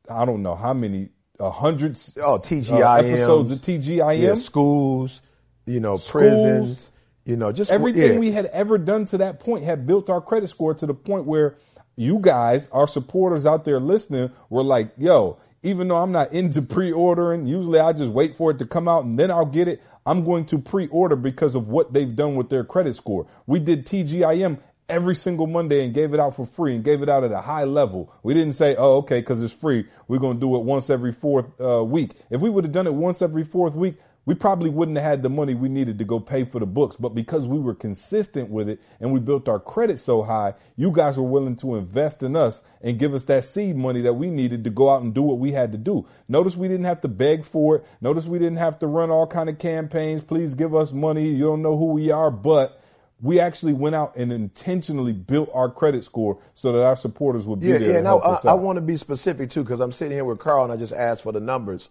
[0.09, 5.21] I don't know how many hundreds oh TGIM uh, episodes of TGIM yeah, schools
[5.65, 6.91] you know schools, prisons
[7.31, 8.19] you know, just everything yeah.
[8.19, 11.23] we had ever done to that point had built our credit score to the point
[11.23, 11.55] where
[11.95, 16.61] you guys, our supporters out there listening, were like, yo, even though I'm not into
[16.61, 19.81] pre-ordering, usually I just wait for it to come out and then I'll get it.
[20.05, 23.27] I'm going to pre-order because of what they've done with their credit score.
[23.47, 27.07] We did TGIM every single Monday and gave it out for free and gave it
[27.07, 28.13] out at a high level.
[28.23, 29.85] We didn't say, oh, okay, because it's free.
[30.09, 32.15] We're going to do it once every fourth uh, week.
[32.29, 35.23] If we would have done it once every fourth week, we probably wouldn't have had
[35.23, 36.95] the money we needed to go pay for the books.
[36.95, 40.91] But because we were consistent with it and we built our credit so high, you
[40.91, 44.29] guys were willing to invest in us and give us that seed money that we
[44.29, 46.05] needed to go out and do what we had to do.
[46.27, 47.85] Notice we didn't have to beg for it.
[47.99, 50.23] Notice we didn't have to run all kind of campaigns.
[50.23, 51.27] Please give us money.
[51.27, 52.79] You don't know who we are, but
[53.21, 57.59] we actually went out and intentionally built our credit score so that our supporters would
[57.59, 57.91] be yeah, there.
[57.93, 60.39] Yeah, no, help I, I want to be specific too because I'm sitting here with
[60.39, 61.89] Carl and I just asked for the numbers.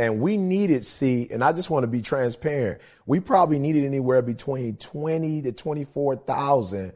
[0.00, 2.80] And we needed, see, and I just want to be transparent.
[3.04, 6.92] We probably needed anywhere between 20 to 24,000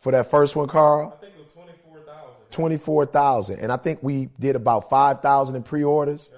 [0.00, 1.16] for that first one, Carl.
[1.16, 2.50] I think it was 24,000.
[2.50, 3.60] 24,000.
[3.60, 6.32] And I think we did about 5,000 in pre-orders.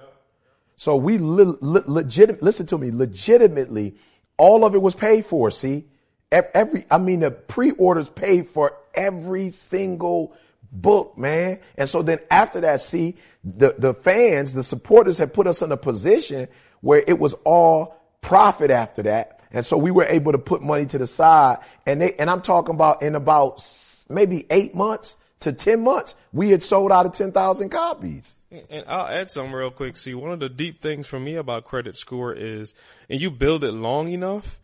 [0.75, 3.95] So we le- le- legit, listen to me, legitimately,
[4.37, 5.49] all of it was paid for.
[5.49, 5.85] See,
[6.31, 10.35] every, I mean, the pre-orders paid for every single
[10.71, 11.59] book, man.
[11.77, 15.71] And so then after that, see, the, the fans, the supporters had put us in
[15.71, 16.47] a position
[16.81, 19.41] where it was all profit after that.
[19.51, 22.41] And so we were able to put money to the side and they, and I'm
[22.41, 23.65] talking about in about
[24.09, 28.35] maybe eight months to 10 months, we had sold out of 10,000 copies.
[28.51, 29.97] And I'll add something real quick.
[29.97, 32.73] See, one of the deep things for me about credit score is,
[33.09, 34.59] and you build it long enough,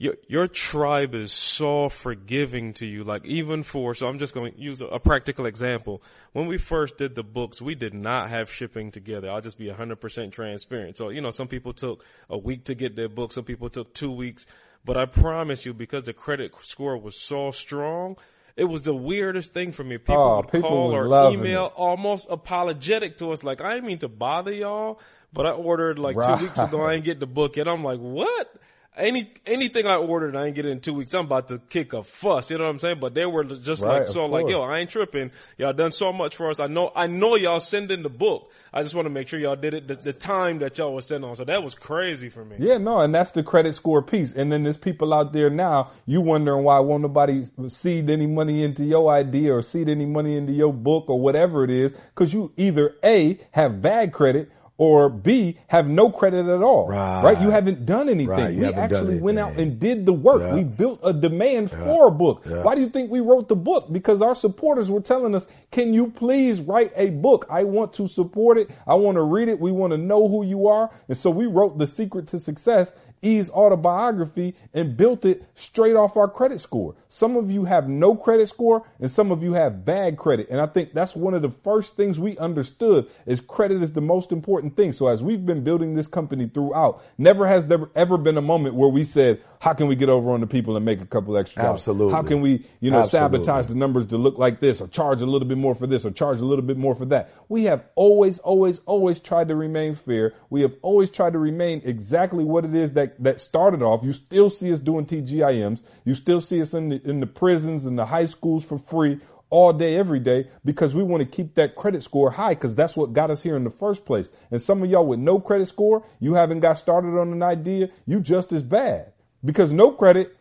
[0.00, 3.04] your your tribe is so forgiving to you.
[3.04, 6.02] Like even for so I'm just going to use a, a practical example.
[6.32, 9.30] When we first did the books, we did not have shipping together.
[9.30, 10.96] I'll just be 100% transparent.
[10.96, 13.92] So, you know, some people took a week to get their book, some people took
[13.92, 14.46] 2 weeks,
[14.86, 18.16] but I promise you because the credit score was so strong,
[18.56, 19.98] it was the weirdest thing for me.
[19.98, 21.72] People Oh, would people call or email it.
[21.76, 23.44] almost apologetic to us.
[23.44, 24.98] Like, I didn't mean to bother y'all,
[25.30, 26.38] but I ordered like Right.
[26.38, 26.82] two weeks ago.
[26.86, 27.68] I didn't get the book yet.
[27.68, 28.54] I'm like, what?
[29.00, 31.14] Any anything I ordered, I ain't get it in two weeks.
[31.14, 32.50] I'm about to kick a fuss.
[32.50, 33.00] You know what I'm saying?
[33.00, 35.30] But they were just Right, like so, like, yo, I ain't tripping.
[35.58, 36.60] Y'all done so much for us.
[36.60, 38.52] I know, I know y'all send in the book.
[38.72, 41.06] I just want to make sure y'all did it the, the time that y'all was
[41.06, 41.36] sending on.
[41.36, 42.56] So that was crazy for me.
[42.58, 44.32] Yeah, no, and that's the credit score piece.
[44.32, 48.62] And then there's people out there now, you wondering why won't nobody seed any money
[48.62, 52.34] into your idea or seed any money into your book or whatever it is, because
[52.34, 54.50] you either A, have bad credit
[54.80, 56.88] or B, have no credit at all.
[56.88, 57.38] Right.
[57.38, 58.28] You haven't done anything.
[58.28, 60.40] Right, we actually went out and did the work.
[60.40, 60.54] Yeah.
[60.54, 62.44] We built a demand for a book.
[62.48, 62.62] Yeah.
[62.62, 63.92] Why do you think we wrote the book?
[63.92, 67.44] Because our supporters were telling us, can you please write a book?
[67.50, 68.70] I want to support it.
[68.86, 69.60] I want to read it.
[69.60, 70.90] We want to know who you are.
[71.08, 76.16] And so we wrote The Secret to Success, E's autobiography, and built it straight off
[76.16, 76.94] our credit score.
[77.12, 80.48] Some of you have no credit score and some of you have bad credit.
[80.48, 84.00] And I think that's one of the first things we understood is credit is the
[84.00, 84.92] most important thing.
[84.92, 88.76] So as we've been building this company throughout, never has there ever been a moment
[88.76, 91.36] where we said, how can we get over on the people and make a couple
[91.36, 91.80] extra dollars?
[91.80, 92.14] Absolutely.
[92.14, 93.44] How can we, you know, Absolutely.
[93.44, 96.04] sabotage the numbers to look like this or charge a little bit more for this
[96.06, 97.34] or charge a little bit more for that?
[97.48, 100.32] We have always, always, always tried to remain fair.
[100.48, 104.04] We have always tried to remain exactly what it is that, that started off.
[104.04, 105.82] You still see us doing TGIMs.
[106.04, 109.18] You still see us in the, in the prisons and the high schools for free
[109.50, 112.96] all day, every day, because we want to keep that credit score high because that's
[112.96, 114.30] what got us here in the first place.
[114.50, 117.90] And some of y'all with no credit score, you haven't got started on an idea,
[118.06, 119.12] you just as bad
[119.44, 120.36] because no credit,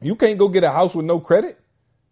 [0.00, 1.58] you can't go get a house with no credit.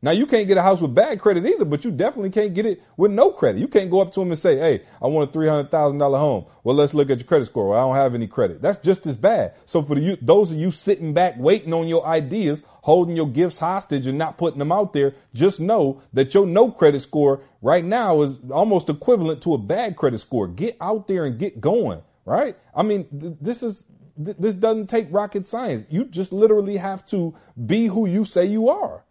[0.05, 2.67] Now you can't get a house with bad credit either, but you definitely can't get
[2.67, 3.61] it with no credit.
[3.61, 5.99] You can't go up to them and say, "Hey, I want a three hundred thousand
[5.99, 7.69] dollar home." Well, let's look at your credit score.
[7.69, 8.61] Well, I don't have any credit.
[8.61, 9.55] That's just as bad.
[9.65, 13.59] So for the, those of you sitting back waiting on your ideas, holding your gifts
[13.59, 17.85] hostage and not putting them out there, just know that your no credit score right
[17.85, 20.49] now is almost equivalent to a bad credit score.
[20.49, 22.03] Get out there and get going.
[22.25, 22.57] Right?
[22.75, 23.85] I mean, th- this is
[24.23, 25.85] th- this doesn't take rocket science.
[25.91, 27.37] You just literally have to
[27.67, 29.05] be who you say you are.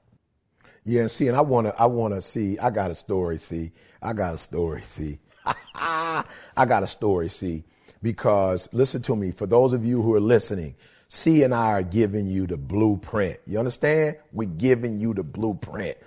[0.84, 2.58] Yeah, see, and I wanna, I wanna see.
[2.58, 3.38] I got a story.
[3.38, 4.82] See, I got a story.
[4.82, 5.20] See,
[5.76, 6.24] I
[6.56, 7.30] got a story.
[7.30, 7.64] See,
[8.02, 9.32] because listen to me.
[9.32, 10.76] For those of you who are listening,
[11.08, 13.40] C and I are giving you the blueprint.
[13.46, 14.18] You understand?
[14.32, 15.98] We're giving you the blueprint.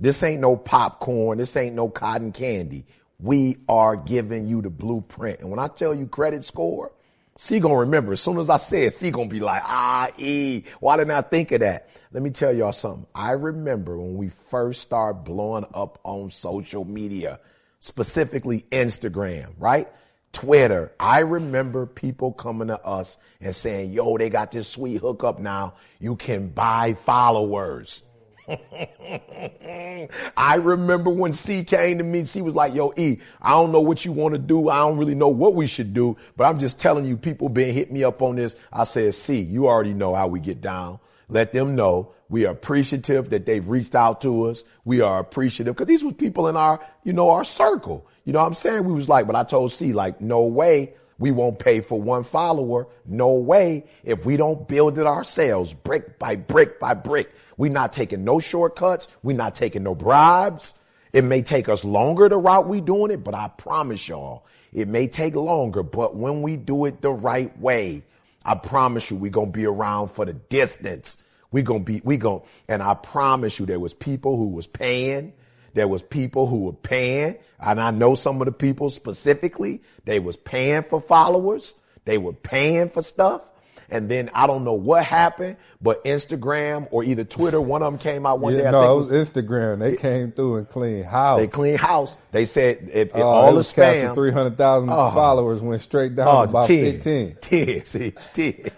[0.00, 1.38] This ain't no popcorn.
[1.38, 2.86] This ain't no cotton candy.
[3.20, 5.40] We are giving you the blueprint.
[5.40, 6.92] And when I tell you credit score,
[7.36, 8.12] C gonna remember.
[8.12, 11.22] As soon as I say it, C gonna be like, ah, E, why didn't I
[11.22, 11.88] think of that?
[12.12, 13.06] Let me tell y'all something.
[13.14, 17.40] I remember when we first started blowing up on social media,
[17.80, 19.88] specifically Instagram, right?
[20.32, 20.92] Twitter.
[21.00, 25.74] I remember people coming to us and saying, yo, they got this sweet hookup now.
[26.00, 28.02] You can buy followers.
[30.36, 33.80] I remember when C came to me, C was like, yo, E, I don't know
[33.80, 34.68] what you want to do.
[34.68, 37.74] I don't really know what we should do, but I'm just telling you, people been
[37.74, 38.54] hitting me up on this.
[38.72, 40.98] I said, C, you already know how we get down.
[41.28, 44.62] Let them know we are appreciative that they've reached out to us.
[44.84, 48.06] We are appreciative because these were people in our, you know, our circle.
[48.24, 48.84] You know what I'm saying?
[48.84, 52.24] We was like, but I told C, like, no way we won't pay for one
[52.24, 52.88] follower.
[53.06, 53.84] No way.
[54.02, 58.40] If we don't build it ourselves, brick by brick by brick, we're not taking no
[58.40, 59.08] shortcuts.
[59.22, 60.74] We're not taking no bribes.
[61.12, 64.88] It may take us longer the route we doing it, but I promise y'all, it
[64.88, 68.02] may take longer, but when we do it the right way,
[68.44, 71.16] I promise you, we're going to be around for the distance.
[71.52, 74.66] We're going to be, we going, and I promise you, there was people who was
[74.66, 75.32] paying.
[75.74, 80.20] There was people who were paying, and I know some of the people specifically, they
[80.20, 81.74] was paying for followers.
[82.04, 83.42] They were paying for stuff.
[83.90, 87.98] And then I don't know what happened, but Instagram or either Twitter, one of them
[87.98, 88.66] came out one Yeah, day.
[88.68, 89.78] I no, think it was Instagram.
[89.78, 91.40] They came through and cleaned house.
[91.40, 92.16] they clean house.
[92.32, 95.10] They said if, if Uh, all it the spam, 300,000 Oh.
[95.10, 97.36] followers went straight down oh, to about 10, 15.
[97.40, 98.70] 10, see, 10.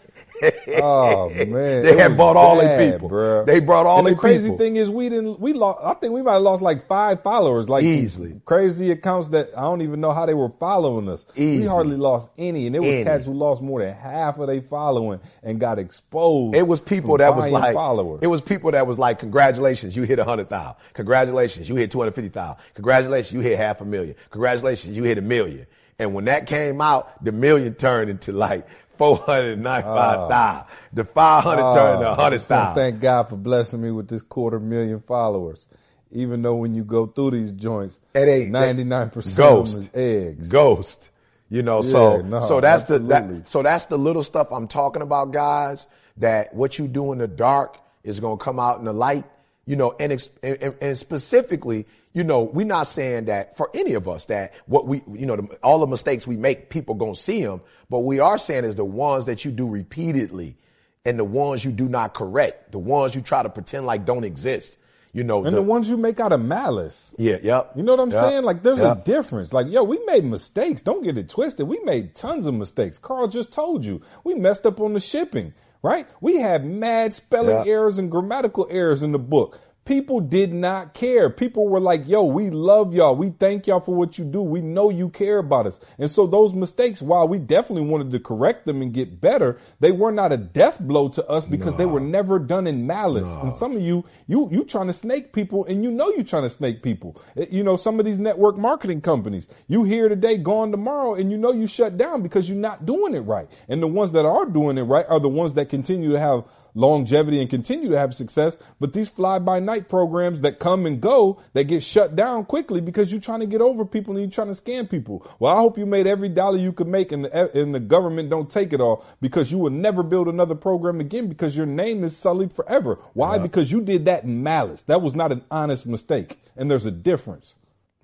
[0.83, 3.09] Oh man, They had bought all their people.
[3.09, 3.47] bruh.
[3.47, 4.59] They brought all and their the crazy people.
[4.59, 5.41] thing is, we didn't.
[5.41, 5.81] We lost.
[5.83, 8.41] I think we might have lost like five followers, like Easily.
[8.45, 11.25] crazy accounts that I don't even know how they were following us.
[11.37, 13.05] We hardly lost any, and it was Any.
[13.05, 16.57] cats who lost more than half of their following and got exposed.
[16.57, 18.21] It was people that was like, followers.
[18.23, 20.77] it was people that was like, congratulations, you hit a hundred thousand.
[20.95, 22.57] Congratulations, you hit 250,000.
[22.75, 24.15] Congratulations, you hit half a million.
[24.31, 25.67] Congratulations, you hit a million.
[25.99, 28.67] And when that came out, the million turned into like
[28.99, 30.67] 495,000.
[30.93, 32.75] The 500 ah, turned to Oh, I 100,000.
[32.75, 35.67] Thank God for blessing me with this quarter million followers.
[36.13, 39.77] Even though when you go through these joints, It ain't- ninety nine percent Ghost.
[39.77, 40.49] of them is eggs.
[40.49, 41.11] Ghost.
[41.49, 45.03] You know, so no, so that's the that, so that's the little stuff I'm talking
[45.03, 45.87] about, guys.
[46.17, 49.25] That what you do in the dark is going to come out in the light.
[49.67, 54.09] You know, and, and and specifically, you know, we're not saying that for any of
[54.09, 57.43] us that what we, you know, the, all the mistakes we make, people gonna see
[57.45, 57.61] them.
[57.91, 60.57] But we are saying is the ones that you do repeatedly,
[61.05, 64.25] and the ones you do not correct, the ones you try to pretend like don't
[64.25, 64.79] exist.
[65.13, 67.15] You know, And the, ones you make out of malice.
[67.19, 67.73] yeah, yep.
[67.77, 68.23] You know what I'm Yep.
[68.25, 68.45] saying?
[68.45, 68.99] Like there's Yep.
[68.99, 69.53] a difference.
[69.53, 70.81] Like, yo, we made mistakes.
[70.83, 71.69] Don't get it twisted.
[71.69, 72.97] We made tons of mistakes.
[72.99, 74.01] Carl just told you.
[74.25, 75.53] We messed up on the shipping,
[75.83, 76.07] right?
[76.21, 77.73] We had mad spelling Yeah.
[77.73, 79.59] errors and grammatical errors in the book.
[79.87, 81.31] People did not care.
[81.31, 83.15] People were like, yo, we love y'all.
[83.15, 84.43] We thank y'all for what you do.
[84.43, 85.79] We know you care about us.
[85.97, 89.93] And so those mistakes, while we definitely wanted to correct them and get better, they
[89.93, 93.33] were not a death blow to us because they were never done in malice.
[93.37, 96.43] And some of you, you, you trying to snake people and you know you trying
[96.43, 97.21] to snake people.
[97.37, 101.31] Eh, You know, some of these network marketing companies, you here today, gone tomorrow, and
[101.31, 103.49] you know you shut down because you're not doing it right.
[103.69, 106.43] And the ones that are doing it right are the ones that continue to have
[106.77, 108.57] longevity and continue to have success.
[108.79, 112.81] But these fly by night programs that come and go, they get shut down quickly
[112.81, 115.27] because you're trying to get over people and you're trying to scam people.
[115.41, 118.31] Well, I hope you made every dollar you could make and the, and the government
[118.31, 122.05] don't take it all because you will never build another program again because your name
[122.05, 122.99] is sullied forever.
[123.15, 123.39] Why?
[123.39, 124.83] Because you did that in malice.
[124.83, 126.39] That was not an honest mistake.
[126.57, 127.55] And there's a difference.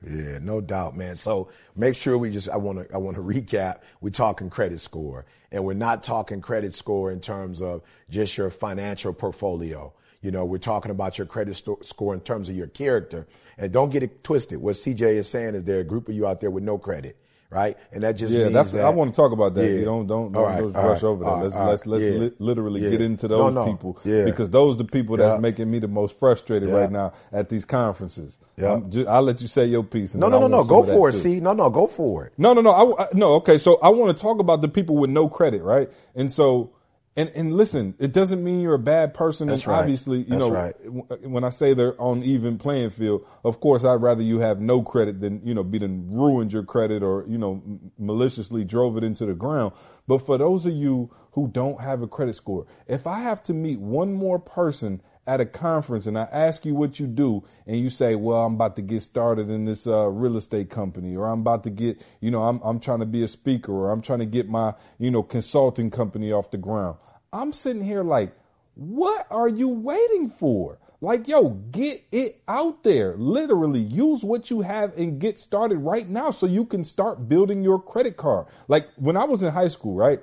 [0.08, 1.16] Yeah, no doubt, man.
[1.16, 3.80] So make sure we just I want to I want to recap.
[4.00, 8.50] We're talking credit score, and we're not talking credit score in terms of just your
[8.50, 9.92] financial portfolio.
[10.22, 13.26] You know, we're talking about your credit score in terms of your character.
[13.58, 14.58] And don't get it twisted.
[14.58, 16.78] What CJ is saying is there are a group of you out there with no
[16.78, 17.16] credit,
[17.52, 17.76] right?
[17.92, 18.72] And that just Yeah, means that's.
[18.72, 19.64] that, I want to talk about that.
[19.64, 19.78] Yeah.
[19.78, 21.30] You don't don't, don't right, just rush right, over that.
[21.30, 22.90] right, Let's let's let's yeah, li- literally yeah.
[22.90, 24.24] get into those no, people yeah.
[24.24, 27.64] because those are the people that's making me the most frustrated right now at these
[27.64, 28.38] conferences.
[28.56, 28.72] Yeah.
[28.74, 30.14] I'm ju- I'll let you say your piece.
[30.14, 30.64] No, no, no, no.
[30.64, 31.12] Go for it.
[31.12, 31.18] too.
[31.18, 32.32] See, no, no, go for it.
[32.38, 32.70] No, no, no.
[32.70, 33.34] I, I- no.
[33.34, 35.90] Okay, so I want to talk about the people with no credit, right?
[36.14, 36.70] And so,
[37.14, 39.48] and and listen, it doesn't mean you're a bad person.
[39.48, 39.80] That's and right.
[39.80, 40.74] obviously, you That's know, right.
[41.22, 44.82] when I say they're on even playing field, of course, I'd rather you have no
[44.82, 47.62] credit than you know be done ruined your credit or you know
[47.98, 49.72] maliciously drove it into the ground.
[50.06, 53.52] But for those of you who don't have a credit score, if I have to
[53.52, 57.78] meet one more person at a conference and I ask you what you do and
[57.78, 61.28] you say, well, I'm about to get started in this uh, real estate company or
[61.28, 64.02] I'm about to get, you know, I'm, I'm trying to be a speaker or I'm
[64.02, 66.96] trying to get my, you know, consulting company off the ground.
[67.32, 68.34] I'm sitting here like,
[68.74, 70.78] what are you waiting for?
[71.00, 73.16] Like, yo, get it out there.
[73.16, 77.62] Literally use what you have and get started right now so you can start building
[77.62, 78.46] your credit card.
[78.68, 80.20] Like when I was in high school, right?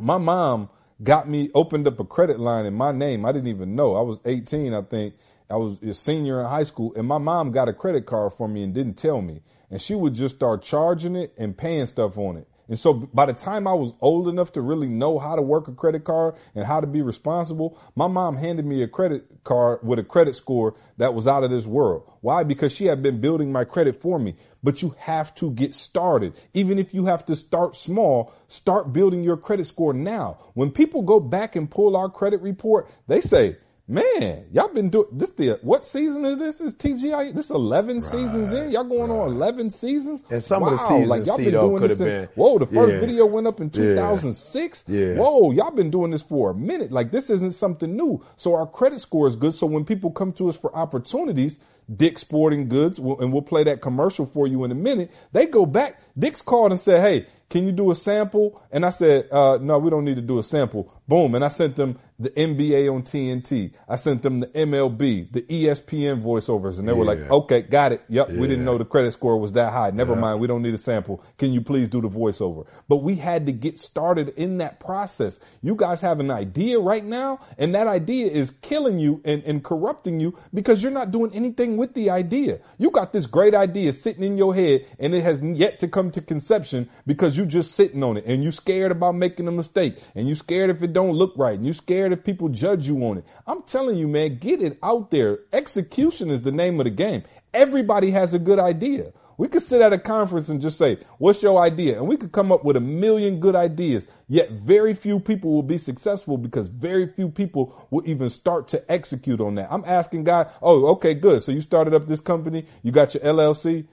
[0.00, 0.70] my mom
[1.02, 3.24] got me opened up a credit line in my name.
[3.24, 3.96] I didn't even know.
[3.96, 5.14] I was 18, I think.
[5.48, 8.48] I was a senior in high school, and my mom got a credit card for
[8.48, 9.42] me and didn't tell me.
[9.70, 12.48] And she would just start charging it and paying stuff on it.
[12.70, 15.66] And so by the time I was old enough to really know how to work
[15.66, 19.80] a credit card and how to be responsible, my mom handed me a credit card
[19.82, 22.08] with a credit score that was out of this world.
[22.20, 22.44] Why?
[22.44, 24.36] Because she had been building my credit for me.
[24.62, 26.34] But you have to get started.
[26.54, 30.38] Even if you have to start small, start building your credit score now.
[30.54, 33.56] When people go back and pull our credit report, they say,
[33.90, 35.30] Man, y'all been doing this.
[35.30, 36.60] The what season is this?
[36.60, 37.34] Is TGI?
[37.34, 38.70] This eleven right, seasons in.
[38.70, 39.18] Y'all going right.
[39.18, 40.22] on eleven seasons?
[40.30, 42.14] And some wow, of the seasons, like y'all been doing this since.
[42.14, 44.84] Been, whoa, the first yeah, video went up in two thousand six.
[44.86, 45.16] Yeah.
[45.16, 46.92] Whoa, y'all been doing this for a minute.
[46.92, 48.24] Like this isn't something new.
[48.36, 49.56] So our credit score is good.
[49.56, 51.58] So when people come to us for opportunities,
[51.94, 55.10] Dick Sporting Goods, and we'll play that commercial for you in a minute.
[55.32, 56.00] They go back.
[56.18, 59.78] Dick's called and said, "Hey, can you do a sample?" And I said, uh, "No,
[59.78, 63.02] we don't need to do a sample." Boom, and I sent them the NBA on
[63.02, 63.72] TNT.
[63.88, 66.98] I sent them the MLB, the ESPN voiceovers, and they yeah.
[66.98, 68.02] were like, "Okay, got it.
[68.08, 68.40] Yep, yeah.
[68.40, 69.90] we didn't know the credit score was that high.
[69.90, 70.20] Never yeah.
[70.20, 71.24] mind, we don't need a sample.
[71.38, 75.40] Can you please do the voiceover?" But we had to get started in that process.
[75.62, 79.64] You guys have an idea right now, and that idea is killing you and, and
[79.64, 82.60] corrupting you because you're not doing anything with the idea.
[82.76, 86.10] You got this great idea sitting in your head, and it has yet to come
[86.12, 89.96] to conception because you're just sitting on it, and you're scared about making a mistake,
[90.14, 93.02] and you're scared if it don't look right, and you're scared if people judge you
[93.06, 93.24] on it.
[93.46, 95.38] I'm telling you, man, get it out there.
[95.54, 97.24] Execution is the name of the game.
[97.54, 99.12] Everybody has a good idea.
[99.40, 101.96] We could sit at a conference and just say, what's your idea?
[101.96, 105.62] And we could come up with a million good ideas, yet very few people will
[105.62, 109.68] be successful because very few people will even start to execute on that.
[109.72, 111.40] I'm asking God, oh, okay, good.
[111.40, 113.86] So you started up this company, you got your LLC?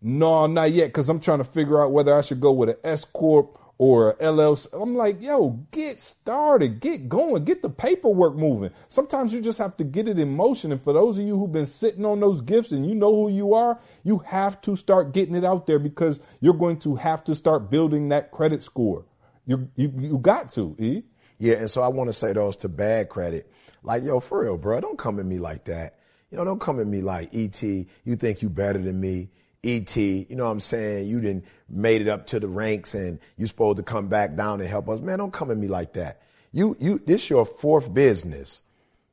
[0.00, 2.76] No, not yet, because I'm trying to figure out whether I should go with an
[2.82, 4.68] S Corp or LLC.
[4.72, 8.70] I'm like, yo, get started, get going, get the paperwork moving.
[8.88, 10.72] Sometimes you just have to get it in motion.
[10.72, 13.28] And for those of you who've been sitting on those gifts and you know who
[13.30, 17.24] you are, you have to start getting it out there because you're going to have
[17.24, 19.04] to start building that credit score.
[19.46, 21.02] You you you got to, E.
[21.38, 23.52] Yeah, and so I want to say those to bad credit.
[23.82, 25.98] Like, yo, for real, bro, don't come at me like that.
[26.30, 29.30] You know, don't come at me like, ET, you think you better than me.
[29.64, 31.08] ET, you know what I'm saying?
[31.08, 34.60] You didn't made it up to the ranks and you supposed to come back down
[34.60, 35.00] and help us.
[35.00, 36.20] Man, don't come at me like that.
[36.52, 38.62] You, you, this your fourth business.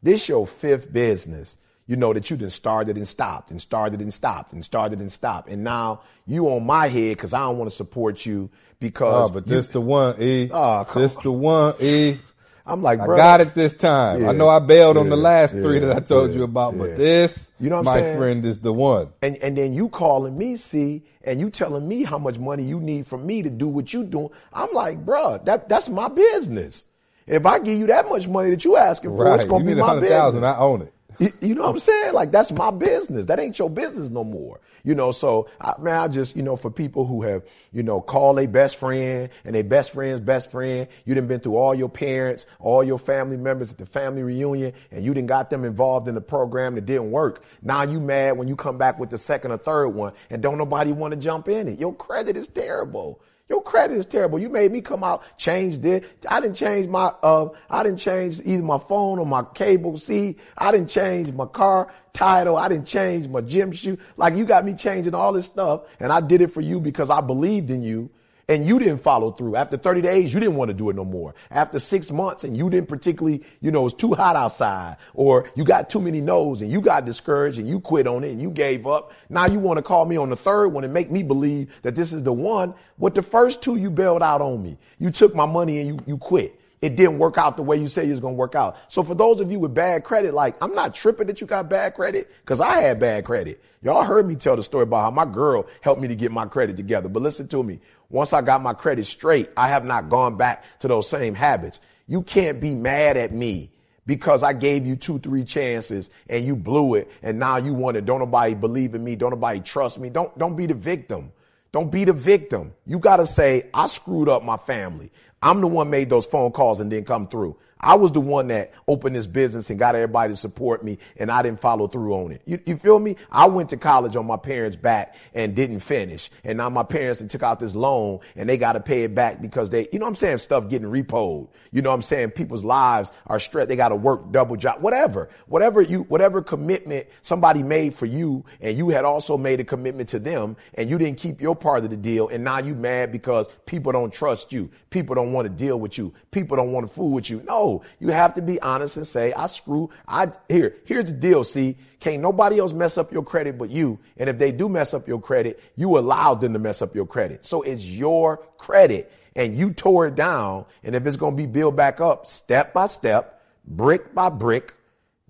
[0.04, 1.58] This your fifth business.
[1.88, 5.12] You know that you done started and stopped and started and stopped and started and
[5.12, 5.50] stopped.
[5.50, 8.50] And now you on my head because I don't want to support you
[8.80, 9.30] because.
[9.30, 10.50] Oh, but this the one, E.
[10.54, 11.24] Oh, this on.
[11.24, 12.20] the one, E.
[12.66, 14.22] I'm like, I got it this time.
[14.22, 16.78] Yeah, I know I bailed yeah, on the last three that I told you about,
[16.78, 18.18] but this, you know, my saying?
[18.18, 19.10] friend, is the one.
[19.22, 22.80] And and then you calling me, see, and you telling me how much money you
[22.80, 24.30] need from me to do what you doing.
[24.54, 26.86] I'm like, bruh, that that's my business.
[27.28, 29.36] If I give you that much money that you asking for, right.
[29.36, 30.44] it's gonna you be my business.
[30.44, 30.94] I own it.
[31.20, 32.14] You, you, know what I'm saying?
[32.14, 33.26] Like that's my business.
[33.26, 34.60] That ain't your business no more.
[34.84, 38.02] You know, so I, man, I just, you know, for people who have, you know,
[38.02, 41.76] called a best friend and a best friend's best friend, you done been through all
[41.76, 45.64] your parents, all your family members at the family reunion, and you didn't got them
[45.64, 47.44] involved in the program that didn't work.
[47.62, 50.58] Now you mad when you come back with the second or third one and don't
[50.58, 51.80] nobody want to jump in it.
[51.80, 53.22] Your credit is terrible.
[53.52, 54.40] Your credit is terrible.
[54.40, 56.06] You made me come out, change this.
[56.26, 59.98] I didn't change my, uh, I didn't change either my phone or my cable.
[59.98, 62.56] See, I didn't change my car title.
[62.56, 63.98] I didn't change my gym shoe.
[64.16, 67.10] Like you got me changing all this stuff and I did it for you because
[67.10, 68.10] I believed in you
[68.52, 69.56] and you didn't follow through.
[69.56, 71.34] After 30 days, you didn't want to do it no more.
[71.50, 75.64] After six months and you didn't particularly, you know, it's too hot outside or you
[75.64, 78.52] got too many no's and you got discouraged and you quit on it and you
[78.52, 79.14] gave up.
[79.30, 81.96] Now you want to call me on the third one and make me believe that
[81.96, 82.74] this is the one.
[82.98, 84.78] What the first two you bailed out on me.
[85.00, 87.88] You took my money and you, you quit it didn't work out the way you
[87.88, 88.76] say it was going to work out.
[88.88, 91.70] So for those of you with bad credit, like I'm not tripping that you got
[91.70, 93.64] bad credit because I had bad credit.
[93.84, 96.46] Y'all heard me tell the story about how my girl helped me to get my
[96.46, 97.08] credit together.
[97.10, 97.80] But listen to me.
[98.12, 101.80] Once I got my credit straight, I have not gone back to those same habits.
[102.08, 103.72] You can't be mad at me
[104.06, 107.10] because I gave you two, three chances and you blew it.
[107.24, 109.16] And now you want to, don't nobody believe in me.
[109.16, 110.10] Don't nobody trust me.
[110.10, 111.32] Don't, don't be the victim.
[111.72, 112.74] Don't be the victim.
[112.86, 115.12] You got to say, I screwed up my family.
[115.42, 117.58] I'm the one made those phone calls and didn't come through.
[117.84, 121.32] I was the one that opened this business and got everybody to support me and
[121.32, 122.44] I didn't follow through on it.
[122.46, 123.16] You, you feel me?
[123.32, 126.30] I went to college on my parents' back and didn't finish.
[126.44, 129.42] And now my parents took out this loan and they got to pay it back
[129.42, 130.38] because they, you know I'm saying?
[130.38, 131.50] Stuff getting repoed.
[131.72, 132.32] You know I'm saying?
[132.32, 133.70] People's lives are stressed.
[133.70, 138.46] They got to work double job, whatever, whatever you, whatever commitment somebody made for you
[138.60, 141.84] and you had also made a commitment to them and you didn't keep your part
[141.84, 142.28] of the deal.
[142.28, 144.70] And now you mad because people don't trust you.
[144.92, 146.14] People don't don't want to deal with you.
[146.32, 147.42] People don't want to fool with you.
[147.48, 151.44] No, you have to be honest and say, I screw, I, here, here's the deal.
[151.44, 154.00] See, can't nobody else mess up your credit but you.
[154.18, 157.08] And if they do mess up your credit, you allowed them to mess up your
[157.08, 157.46] credit.
[157.46, 160.66] So it's your credit and you tore it down.
[160.84, 164.76] And if it's going to be built back up step by step, brick by brick,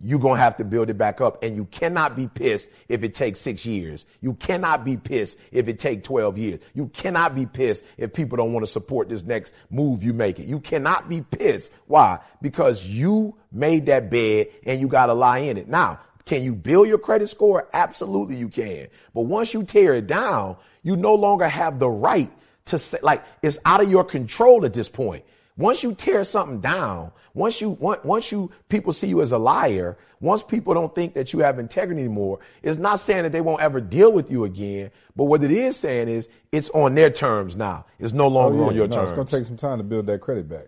[0.04, 1.44] you're going to have to build it back up.
[1.44, 4.06] And you cannot be pissed if it takes six years.
[4.22, 6.60] You cannot be pissed if it takes 12 years.
[6.74, 10.40] You cannot be pissed if people don't want to support this next move you make
[10.40, 10.46] it.
[10.46, 11.72] You cannot be pissed.
[11.88, 12.20] Why?
[12.42, 15.68] Because you made that bed and you got to lie in it.
[15.68, 17.68] Now, can you build your credit score?
[17.74, 18.88] Absolutely you can.
[19.14, 22.32] But once you tear it down, you no longer have the right
[22.66, 25.26] to say, like, it's out of your control at this point.
[25.58, 29.98] Once you tear something down, once you once you people see you as a liar,
[30.20, 33.62] once people don't think that you have integrity anymore, it's not saying that they won't
[33.62, 34.92] ever deal with you again.
[35.16, 37.86] But what it is saying is it's on their terms now.
[38.00, 38.68] It's no oh, longer oh, yeah.
[38.68, 39.10] on your no, terms.
[39.10, 40.68] It's gonna take some time to build that credit back.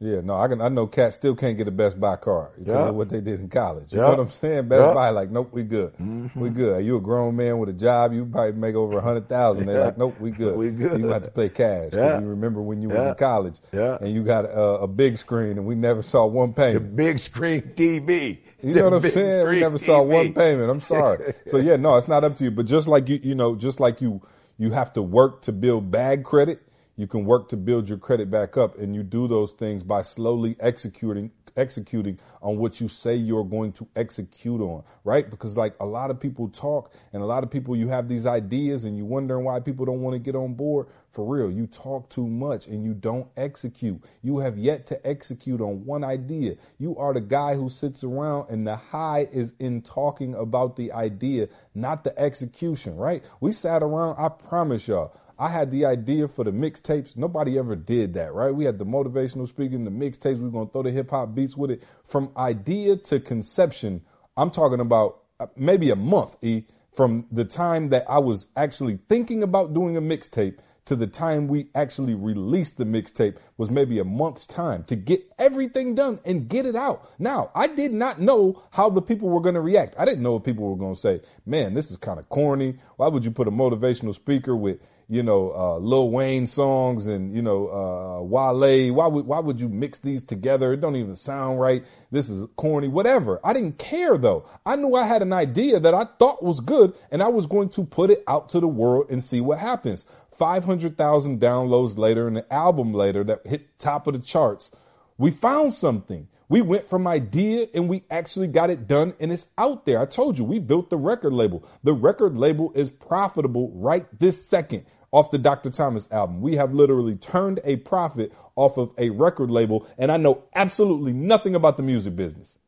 [0.00, 0.60] Yeah, no, I can.
[0.60, 2.88] I know cats still can't get a Best Buy card because yep.
[2.90, 3.90] of what they did in college.
[3.90, 4.68] You know what I'm saying?
[4.68, 4.94] Best yep.
[4.94, 5.92] Buy, like, nope, we good.
[5.94, 6.38] Mm-hmm.
[6.38, 6.76] We good.
[6.76, 8.12] Are you a grown man with a job?
[8.12, 9.66] You probably make over a hundred thousand.
[9.66, 10.56] They're like, nope, we good.
[10.56, 11.00] we good.
[11.00, 11.90] You have to pay cash.
[11.94, 12.20] Yeah.
[12.20, 13.98] You remember when you was in college yeah.
[14.00, 16.74] and you got a, a, big screen and we never saw one payment.
[16.74, 18.38] The big screen TV.
[18.62, 19.48] You know what I'm saying?
[19.48, 19.86] We never TV.
[19.86, 20.70] saw one payment.
[20.70, 21.34] I'm sorry.
[21.48, 22.52] so yeah, no, it's not up to you.
[22.52, 24.22] But just like you, you know, just like you,
[24.58, 26.67] you have to work to build bad credit
[26.98, 30.02] you can work to build your credit back up and you do those things by
[30.02, 35.28] slowly executing executing on what you say you're going to execute on, right?
[35.28, 38.26] Because like a lot of people talk and a lot of people you have these
[38.26, 40.86] ideas and you wondering why people don't want to get on board.
[41.10, 44.00] For real, you talk too much and you don't execute.
[44.22, 46.56] You have yet to execute on one idea.
[46.78, 50.92] You are the guy who sits around and the high is in talking about the
[50.92, 53.24] idea, not the execution, right?
[53.40, 57.16] We sat around, I promise y'all, I had the idea for the mixtapes.
[57.16, 58.54] Nobody ever did that, right?
[58.54, 60.38] We had the motivational speaking, the mixtapes.
[60.38, 61.82] We are gonna throw the hip hop beats with it.
[62.04, 64.02] From idea to conception,
[64.36, 66.36] I'm talking about uh, maybe a month.
[66.42, 70.58] E from the time that I was actually thinking about doing a mixtape
[70.88, 75.20] to the time we actually released the mixtape was maybe a month's time to get
[75.38, 77.08] everything done and get it out.
[77.18, 79.94] Now, I did not know how the people were going to react.
[79.98, 81.20] I didn't know what people were going to say.
[81.44, 82.78] Man, this is kind of corny.
[82.96, 84.80] Why would you put a motivational speaker with
[85.10, 88.92] you know, uh, Lil Wayne songs and, you know, uh, Wale.
[88.92, 90.74] Why would, why would you mix these together?
[90.74, 91.82] It don't even sound right.
[92.10, 93.40] This is corny, whatever.
[93.42, 94.46] I didn't care though.
[94.66, 97.70] I knew I had an idea that I thought was good and I was going
[97.70, 100.04] to put it out to the world and see what happens.
[100.36, 104.70] 500,000 downloads later and an album later that hit top of the charts.
[105.16, 106.28] We found something.
[106.50, 110.00] We went from idea and we actually got it done and it's out there.
[110.00, 111.66] I told you, we built the record label.
[111.82, 115.70] The record label is profitable right this second off the Dr.
[115.70, 116.40] Thomas album.
[116.40, 121.12] We have literally turned a profit off of a record label, and I know absolutely
[121.12, 122.58] nothing about the music business.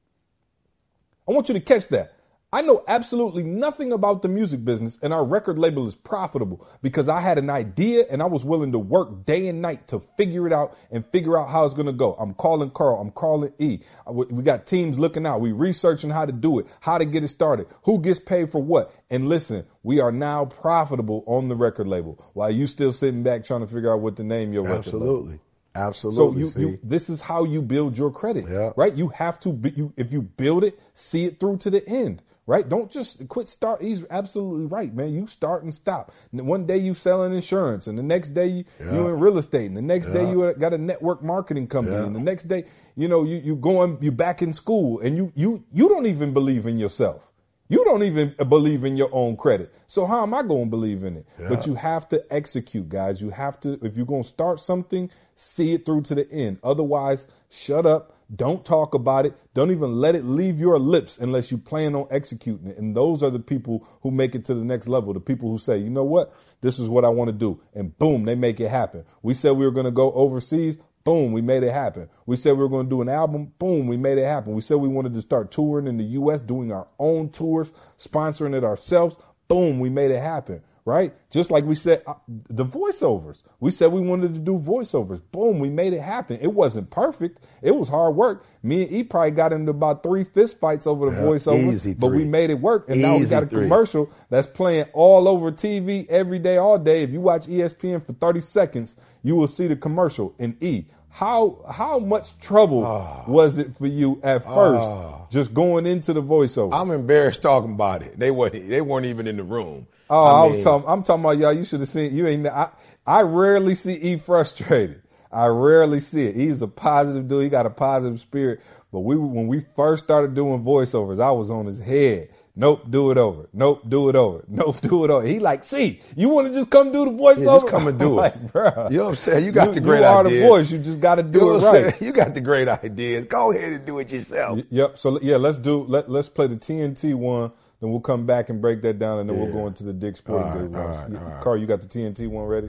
[1.29, 2.15] I want you to catch that.
[2.53, 7.09] I know absolutely nothing about the music business and our record label is profitable because
[7.09, 10.49] I had an idea and I was willing to work day and night to figure
[10.49, 12.15] it out and figure out how it's going to go.
[12.15, 13.01] I'm calling Carl.
[13.01, 13.81] I'm calling E.
[14.05, 15.41] Uh, we got teams looking out.
[15.41, 18.61] We researching how to do it, how to get it started, who gets paid for
[18.61, 18.93] what.
[19.11, 23.45] And listen, we are now profitable on the record label while you still sitting back
[23.45, 24.89] trying to figure out what to name your absolutely.
[24.89, 25.17] record label.
[25.17, 25.41] Absolutely.
[25.73, 26.49] Absolutely.
[26.49, 28.73] So you, you, this is how you build your credit, yeah.
[28.77, 28.93] right?
[28.93, 32.23] You have to, be, you, if you build it, see it through to the end
[32.51, 32.69] right?
[32.69, 33.81] Don't just quit start.
[33.81, 35.15] He's absolutely right, man.
[35.15, 36.11] You start and stop.
[36.33, 38.93] And one day you selling insurance, and the next day you, yeah.
[38.93, 40.15] you in real estate, and the next yeah.
[40.15, 42.07] day you got a network marketing company, yeah.
[42.07, 42.65] and the next day
[42.97, 46.33] you know you you going you back in school, and you you you don't even
[46.33, 47.31] believe in yourself.
[47.69, 49.73] You don't even believe in your own credit.
[49.87, 51.27] So how am I going to believe in it?
[51.49, 53.23] But you have to execute, guys.
[53.23, 56.59] You have to, if you're going to start something, see it through to the end.
[56.65, 59.35] Otherwise, shut up don't talk about it.
[59.55, 62.79] Don't even let it leave your lips unless you plan on executing it.
[62.79, 65.13] And those are the people who make it to the next level.
[65.13, 66.35] The people who say, you know what?
[66.61, 67.61] This is what I want to do.
[67.75, 69.05] And boom, they make it happen.
[69.23, 70.79] We said we were going to go overseas.
[71.03, 72.09] Boom, we made it happen.
[72.27, 73.53] We said we were going to do an album.
[73.59, 74.55] Boom, we made it happen.
[74.55, 78.55] We said we wanted to start touring in the U.S., doing our own tours, sponsoring
[78.55, 79.17] it ourselves.
[79.49, 81.15] Boom, we made it happen right?
[81.31, 83.43] Just like we said, uh, the voiceovers.
[83.61, 85.21] We said we wanted to do voiceovers.
[85.31, 86.39] Boom, we made it happen.
[86.41, 87.45] It wasn't perfect.
[87.63, 88.45] It was hard work.
[88.63, 92.09] Me and E probably got into about three fist fights over the yeah, voiceovers, but
[92.09, 92.89] we made it work.
[92.89, 93.63] And easy now we got a three.
[93.63, 97.03] commercial that's playing all over TV every day, all day.
[97.03, 100.87] If you watch ESPN for 30 seconds, you will see the commercial in E.
[101.13, 103.25] How how much trouble oh.
[103.27, 105.27] was it for you at first, oh.
[105.29, 106.73] just going into the voiceover?
[106.73, 108.17] I'm embarrassed talking about it.
[108.19, 109.89] They weren't they weren't even in the room.
[110.11, 110.89] Oh, I, I was talking.
[110.89, 111.53] I'm talking about y'all.
[111.53, 112.15] You should have seen.
[112.17, 112.47] You ain't.
[112.47, 112.71] I,
[113.07, 115.03] I rarely see E frustrated.
[115.33, 116.35] I rarely see it.
[116.37, 117.45] He's a positive dude.
[117.45, 118.61] He got a positive spirit.
[118.93, 122.31] But we, when we first started doing voiceovers, I was on his head.
[122.57, 123.49] Nope, do it over.
[123.53, 124.45] Nope, do it over.
[124.49, 125.25] Nope, do it over.
[125.25, 127.39] He like, see, you want to just come do the voiceover?
[127.39, 128.35] Yeah, just come and do I'm it.
[128.35, 129.45] Like, bro, You know what I'm saying?
[129.45, 130.43] You got you, the great you are ideas.
[130.43, 130.71] the voice.
[130.73, 131.83] You just got to do You know it right.
[131.85, 131.95] saying?
[132.01, 133.27] You got the great ideas.
[133.27, 134.57] Go ahead and do it yourself.
[134.59, 134.99] Y- Yep.
[134.99, 137.53] So yeah, let's do let let's play the TNT one.
[137.81, 140.17] Then we'll come back and break that down, and then we'll go into the Dick
[140.17, 140.97] Sporting All right, Goods all ones.
[140.97, 141.43] right, Y- all right.
[141.43, 142.69] Carl, you got the TNT one ready?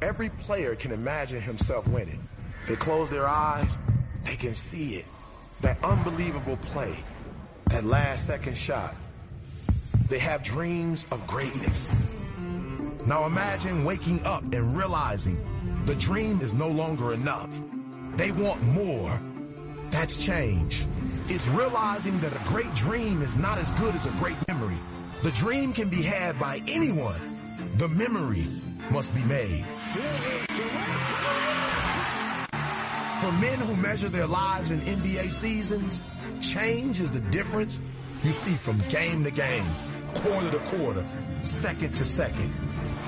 [0.00, 2.26] Every player can imagine himself winning.
[2.66, 3.78] They close their eyes,
[4.24, 5.04] they can see it.
[5.60, 6.96] That unbelievable play,
[7.66, 8.94] that last second shot.
[10.08, 11.90] They have dreams of greatness.
[13.06, 17.48] Now imagine waking up and realizing the dream is no longer enough.
[18.16, 19.20] They want more.
[19.90, 20.86] That's change.
[21.28, 24.78] It's realizing that a great dream is not as good as a great memory.
[25.22, 27.20] The dream can be had by anyone.
[27.76, 28.46] The memory
[28.90, 29.64] must be made.
[33.20, 36.00] For men who measure their lives in NBA seasons,
[36.40, 37.78] change is the difference
[38.22, 39.66] you see from game to game,
[40.14, 41.04] quarter to quarter,
[41.42, 42.54] second to second.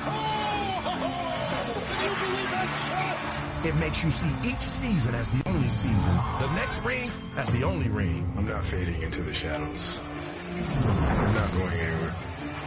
[3.65, 7.63] It makes you see each season as the only season, the next ring as the
[7.63, 8.33] only ring.
[8.37, 10.01] I'm not fading into the shadows.
[10.03, 12.17] I'm not going anywhere.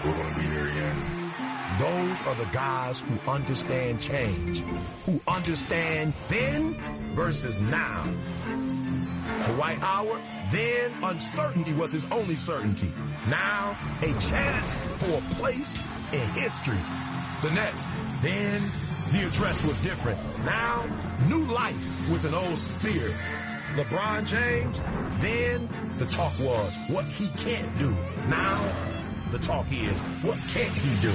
[0.06, 1.34] We're going to be here again.
[1.80, 4.60] Those are the guys who understand change,
[5.06, 6.80] who understand then
[7.14, 8.10] versus now.
[9.48, 12.94] Dwight Howard, then uncertainty was his only certainty.
[13.28, 15.78] Now, a chance for a place
[16.14, 16.80] in history.
[17.42, 17.86] The Nets,
[18.22, 18.64] then
[19.12, 20.20] the address was different.
[20.46, 20.86] Now,
[21.28, 21.76] new life
[22.12, 23.16] with an old spirit.
[23.76, 24.82] LeBron James,
[25.20, 27.96] then the talk was what he can't do.
[28.28, 28.74] Now,
[29.32, 31.12] the talk is what can't he do?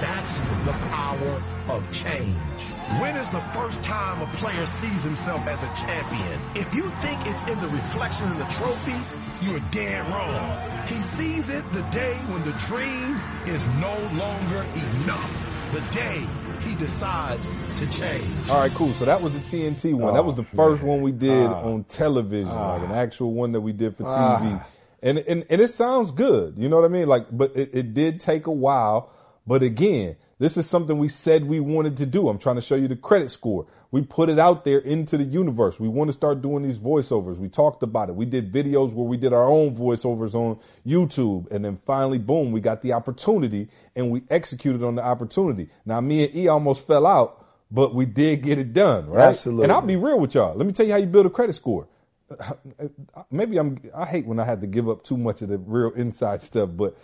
[0.00, 0.32] That's
[0.64, 2.60] the power of change.
[3.00, 6.40] When is the first time a player sees himself as a champion?
[6.54, 8.96] If you think it's in the reflection of the trophy,
[9.42, 10.86] you're dead wrong.
[10.86, 15.51] He sees it the day when the dream is no longer enough.
[15.72, 16.26] The day
[16.66, 17.48] he decides
[17.78, 18.24] to change.
[18.50, 18.92] All right, cool.
[18.92, 20.12] So that was the TNT one.
[20.12, 21.64] that oh, was the first one we did ah.
[21.64, 22.96] on television, like an ah.
[22.96, 24.10] actual one that we did for TV.
[24.12, 24.66] Ah.
[25.02, 27.08] And, and and it sounds good, you know what I mean?
[27.08, 29.10] Like, but it, it did take a while.
[29.46, 32.28] But again, this is something we said we wanted to do.
[32.28, 33.66] I'm trying to show you the credit score.
[33.92, 35.78] We put it out there into the universe.
[35.78, 37.36] We want to start doing these voiceovers.
[37.36, 38.14] We talked about it.
[38.14, 41.50] We did videos where we did our own voiceovers on YouTube.
[41.50, 45.68] And then finally, boom, we got the opportunity and we executed on the opportunity.
[45.84, 49.28] Now, me and E almost fell out, but we did get it done, right?
[49.28, 49.64] Absolutely.
[49.64, 50.56] And I'll be real with y'all.
[50.56, 51.86] Let me tell you how you build a credit score.
[53.30, 55.90] Maybe I'm, I hate when I had to give up too much of the real
[55.90, 56.96] inside stuff, but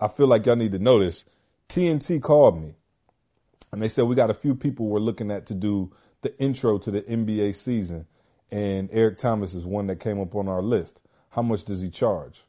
[0.00, 1.24] I feel like y'all need to know this.
[1.68, 2.74] TNT called me
[3.70, 5.92] and they said we got a few people we're looking at to do
[6.22, 8.06] the intro to the NBA season,
[8.50, 11.02] and Eric Thomas is one that came up on our list.
[11.30, 12.44] How much does he charge?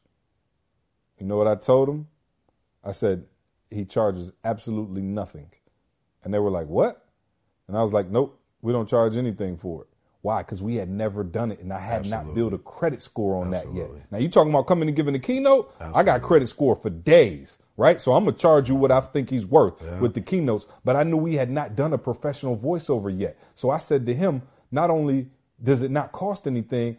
[1.18, 2.08] You know what I told him?
[2.84, 3.26] I said
[3.70, 5.50] he charges absolutely nothing,
[6.24, 7.06] and they were like, "What?"
[7.66, 9.88] And I was like, "Nope, we don't charge anything for it."
[10.28, 10.42] Why?
[10.42, 13.50] Because we had never done it, and I had not built a credit score on
[13.52, 13.88] that yet.
[14.10, 15.74] Now you talking about coming and giving a keynote?
[15.80, 17.98] I got credit score for days, right?
[17.98, 20.66] So I'm gonna charge you what I think he's worth with the keynotes.
[20.84, 24.14] But I knew we had not done a professional voiceover yet, so I said to
[24.14, 25.30] him, not only
[25.64, 26.98] does it not cost anything,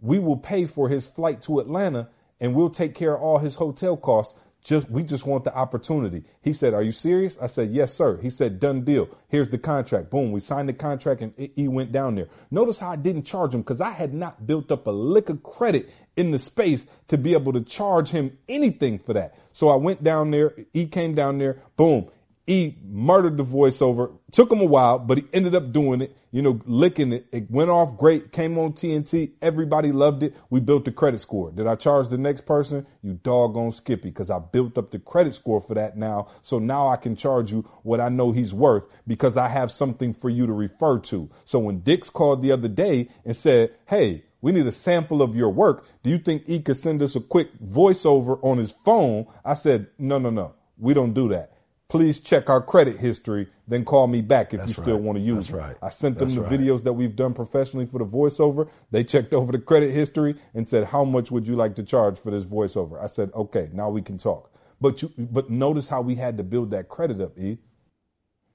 [0.00, 2.08] we will pay for his flight to Atlanta,
[2.40, 4.32] and we'll take care of all his hotel costs.
[4.62, 6.24] Just we just want the opportunity.
[6.42, 9.08] He said, "Are you serious?" I said, "Yes, sir." He said, "Done deal.
[9.28, 10.32] Here's the contract." Boom.
[10.32, 12.28] We signed the contract, and he went down there.
[12.50, 15.42] Notice how I didn't charge him because I had not built up a lick of
[15.42, 19.34] credit in the space to be able to charge him anything for that.
[19.52, 20.54] So I went down there.
[20.72, 21.62] He came down there.
[21.76, 22.10] Boom.
[22.50, 24.10] He murdered the voiceover.
[24.32, 27.26] Took him a while, but he ended up doing it, you know, licking it.
[27.30, 29.34] It went off great, came on TNT.
[29.40, 30.34] Everybody loved it.
[30.50, 31.52] We built the credit score.
[31.52, 32.88] Did I charge the next person?
[33.02, 36.26] You doggone Skippy, because I built up the credit score for that now.
[36.42, 40.12] So now I can charge you what I know he's worth because I have something
[40.12, 41.30] for you to refer to.
[41.44, 45.36] So when Dick's called the other day and said, Hey, we need a sample of
[45.36, 45.86] your work.
[46.02, 49.26] Do you think he could send us a quick voiceover on his phone?
[49.44, 50.54] I said, No, no, no.
[50.76, 51.52] We don't do that
[51.90, 55.22] please check our credit history, then call me back if That's you still want to
[55.22, 55.66] use That's it.
[55.66, 55.76] right.
[55.82, 56.52] I sent them That's the right.
[56.58, 58.70] videos that we've done professionally for the voiceover.
[58.90, 62.18] They checked over the credit history and said, "How much would you like to charge
[62.18, 66.00] for this voiceover?" I said, "Okay, now we can talk." But you, but notice how
[66.00, 67.58] we had to build that credit up, E.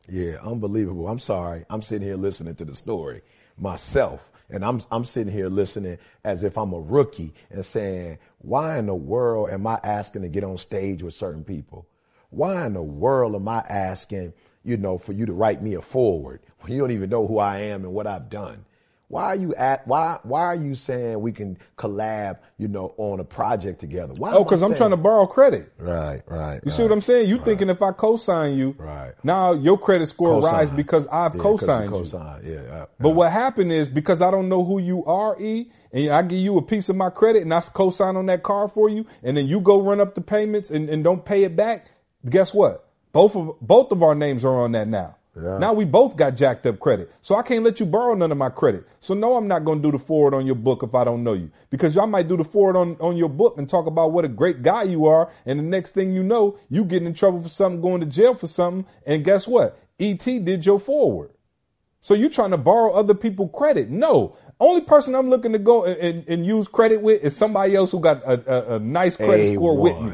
[0.10, 1.08] Yeah, unbelievable.
[1.08, 1.66] I'm sorry.
[1.70, 3.22] I'm sitting here listening to the story
[3.58, 4.32] myself.
[4.50, 8.86] And I'm I'm sitting here listening as if I'm a rookie and saying, why in
[8.86, 11.88] the world am I asking to get on stage with certain people?
[12.36, 14.34] Why in the world am I asking,
[14.64, 17.38] you know, for you to write me a forward when you don't even know who
[17.40, 18.66] I am and what I've done?
[19.08, 19.88] Why are you at?
[19.88, 22.40] Why why are you saying we can collab?
[22.58, 24.16] You know, on a project together?
[24.16, 24.32] Why?
[24.34, 25.72] Oh, because I'm trying to borrow credit.
[25.78, 26.60] Right, right.
[26.66, 27.30] You see what I'm saying?
[27.30, 29.14] You thinking if I co-sign you, Right.
[29.24, 30.54] now your credit score Co-sign.
[30.54, 31.98] rise because I've Yeah, co-signed you.
[32.00, 32.86] co-signed, Yeah.
[33.00, 36.40] But what happened is because I don't know who you are, E, and I give
[36.40, 39.38] you a piece of my credit and I co-sign on that car for you, and
[39.38, 41.86] then you go run up the payments and, and don't pay it back.
[42.28, 42.88] Guess what?
[43.11, 45.15] Both of both of our names are on that now.
[45.36, 45.57] Yeah.
[45.57, 47.11] Now we both got jacked up credit.
[47.21, 48.88] So I can't let you borrow none of my credit.
[49.01, 51.23] So no, I'm not going to do the forward on your book if I don't
[51.23, 51.51] know you.
[51.69, 54.30] Because y'all might do the forward on, on your book and talk about what a
[54.30, 55.30] great guy you are.
[55.45, 58.34] And the next thing you know, you getting in trouble for something, going to jail
[58.34, 58.86] for something.
[59.05, 59.78] And guess what?
[59.99, 61.32] ET did your forward.
[61.99, 63.89] So you trying to borrow other people credit?
[63.89, 64.38] No.
[64.59, 67.91] Only person I'm looking to go and, and, and use credit with is somebody else
[67.91, 70.13] who got a, a, a nice credit score with me.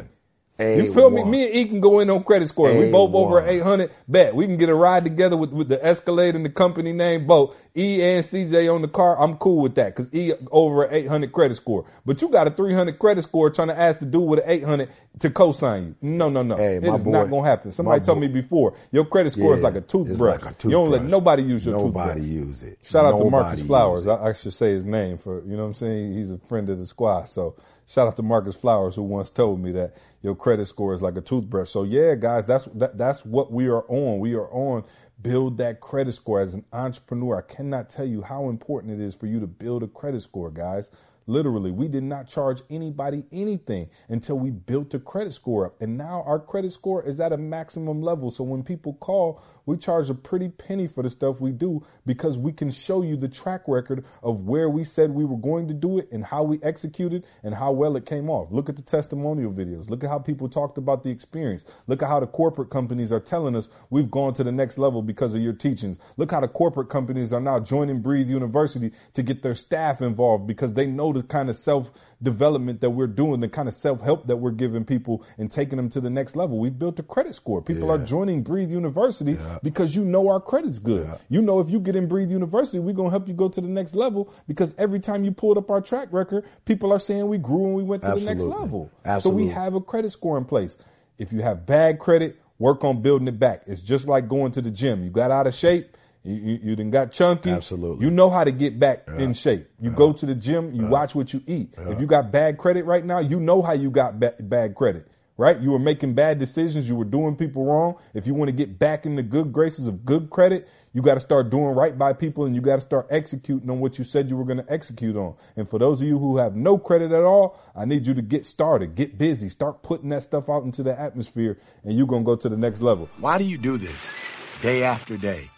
[0.62, 1.24] You feel me?
[1.24, 2.74] Me and E can go in on credit score.
[2.74, 3.92] We both over 800.
[4.08, 7.26] Bet we can get a ride together with, with the Escalade and the company name
[7.28, 7.56] both.
[7.76, 9.18] E and CJ on the car.
[9.22, 11.86] I'm cool with that because E over 800 credit score.
[12.06, 14.90] But you got a 300 credit score trying to ask the dude with an 800
[15.20, 15.96] to co-sign you.
[16.02, 16.58] No, no, no.
[16.58, 17.72] Hey, it is boy- not gonna happen.
[17.72, 20.44] Somebody told boy- me before your credit score is like a toothbrush.
[20.44, 22.30] like a You don't let nobody use your Nobody toothbrush.
[22.30, 22.80] use it.
[22.84, 24.06] Shout out to Marcus Flowers.
[24.08, 26.14] I, I should say his name for you know what I'm saying.
[26.14, 27.30] He's a friend of the squad.
[27.30, 27.56] So
[27.92, 31.18] shout out to Marcus Flowers who once told me that your credit score is like
[31.18, 31.70] a toothbrush.
[31.70, 34.20] So yeah, guys, that's that, that's what we are on.
[34.20, 34.84] We are on
[35.22, 37.38] build that credit score as an entrepreneur.
[37.38, 40.50] I cannot tell you how important it is for you to build a credit score,
[40.50, 40.90] guys.
[41.28, 45.82] Literally, we did not charge anybody anything until we built a credit score up.
[45.82, 48.32] And now our credit score is at a maximum level.
[48.32, 52.38] So when people call, we charge a pretty penny for the stuff we do because
[52.38, 55.74] we can show you the track record of where we said we were going to
[55.74, 58.52] do it and how we executed and how well it came off.
[58.52, 59.90] Look at the testimonial videos.
[59.90, 61.64] Look at how people talked about the experience.
[61.88, 65.02] Look at how the corporate companies are telling us we've gone to the next level
[65.02, 65.98] because of your teachings.
[66.18, 70.48] Look how the corporate companies are now joining Breathe University to get their staff involved
[70.48, 71.92] because they know the kind of self
[72.24, 75.78] development that we're doing, the kind of self help that we're giving people and taking
[75.78, 76.60] them to the next level.
[76.60, 77.62] We've built a credit score.
[77.62, 81.10] People are joining Breathe University because you know our credit's good.
[81.30, 83.62] You know, if you get in Breathe University, we're going to help you go to
[83.62, 87.28] the next level because every time you pulled up our track record, people are saying
[87.28, 88.60] we grew and we went to the next Absolutely.
[88.62, 88.92] level.
[89.06, 89.44] Absolutely.
[89.44, 90.78] So we have a credit score in place.
[91.18, 93.64] If you have bad credit, work on building it back.
[93.66, 95.04] It's just like going to the gym.
[95.04, 95.98] You got out of shape.
[96.24, 97.50] You, you, you done got chunky.
[97.50, 98.06] Absolutely.
[98.06, 99.68] You know how to get back in shape.
[99.80, 100.74] You go to the gym.
[100.74, 101.74] You watch what you eat.
[101.78, 105.08] If you got bad credit right now, you know how you got ba- bad credit.
[105.38, 105.60] Right?
[105.60, 106.88] You were making bad decisions.
[106.88, 107.96] You were doing people wrong.
[108.14, 111.16] If you want to get back in the good graces of good credit, you got
[111.16, 114.04] to start doing right by people and you got to start executing on what you
[114.04, 115.36] said you were going to execute on.
[115.56, 118.22] And for those of you who have no credit at all, I need you to
[118.22, 122.24] get started, get busy, start putting that stuff out into the atmosphere and you're going
[122.24, 123.10] to go to the next level.
[123.20, 124.14] Why do you do this
[124.62, 125.50] day after day?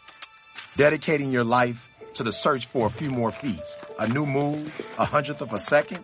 [0.76, 3.62] Dedicating your life to the search for a few more feet,
[4.00, 6.04] a new move, a hundredth of a second?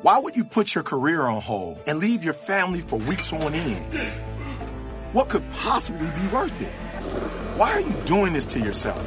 [0.00, 3.52] Why would you put your career on hold and leave your family for weeks on
[3.52, 4.14] end?
[5.12, 6.72] What could possibly be worth it?
[7.58, 9.06] Why are you doing this to yourself?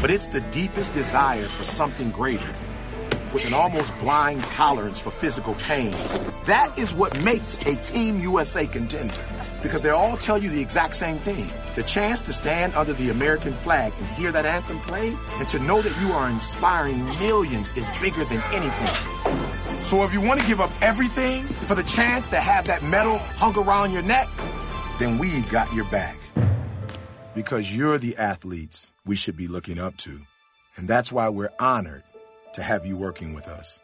[0.00, 2.56] But it's the deepest desire for something greater
[3.32, 5.92] with an almost blind tolerance for physical pain.
[6.46, 9.14] That is what makes a Team USA contender.
[9.66, 11.50] Because they all tell you the exact same thing.
[11.74, 15.58] The chance to stand under the American flag and hear that anthem play, and to
[15.58, 19.82] know that you are inspiring millions is bigger than anything.
[19.82, 23.18] So if you want to give up everything for the chance to have that medal
[23.18, 24.28] hung around your neck,
[25.00, 26.16] then we've got your back.
[27.34, 30.20] Because you're the athletes we should be looking up to.
[30.76, 32.04] And that's why we're honored
[32.54, 33.80] to have you working with us.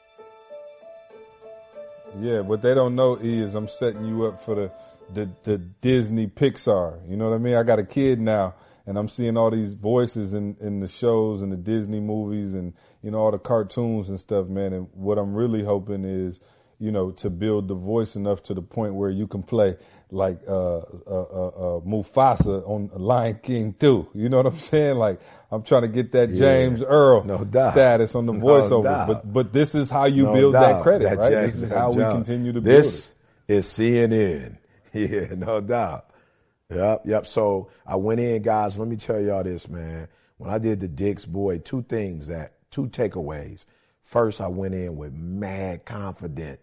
[2.21, 4.71] Yeah, what they don't know is I'm setting you up for the,
[5.15, 7.09] the the Disney Pixar.
[7.09, 7.55] You know what I mean?
[7.55, 8.55] I got a kid now,
[8.87, 12.73] and I'm seeing all these voices in in the shows and the Disney movies, and
[13.03, 14.73] you know all the cartoons and stuff, man.
[14.73, 16.41] And what I'm really hoping is,
[16.79, 19.77] you know, to build the voice enough to the point where you can play
[20.15, 21.47] like uh, uh, uh,
[21.77, 24.09] uh, Mufasa on Lion King too.
[24.13, 24.97] You know what I'm saying?
[24.97, 27.39] Like I'm trying to get that James Earl No
[27.73, 28.33] status on the
[28.83, 29.05] No.
[29.07, 30.83] But but this is how you No build that doubt.
[30.83, 31.31] credit, right?
[31.33, 33.15] James- This is how we continue to build This
[33.49, 33.55] it.
[33.55, 34.59] is CNN.
[34.95, 36.11] Yeah, no doubt.
[36.71, 37.27] Yep, yep.
[37.27, 38.79] So I went in, guys.
[38.79, 40.09] Let me tell y'all this, man.
[40.39, 43.65] When I did the Dick's boy, two things that two takeaways.
[44.03, 46.61] First, I went in with mad confident.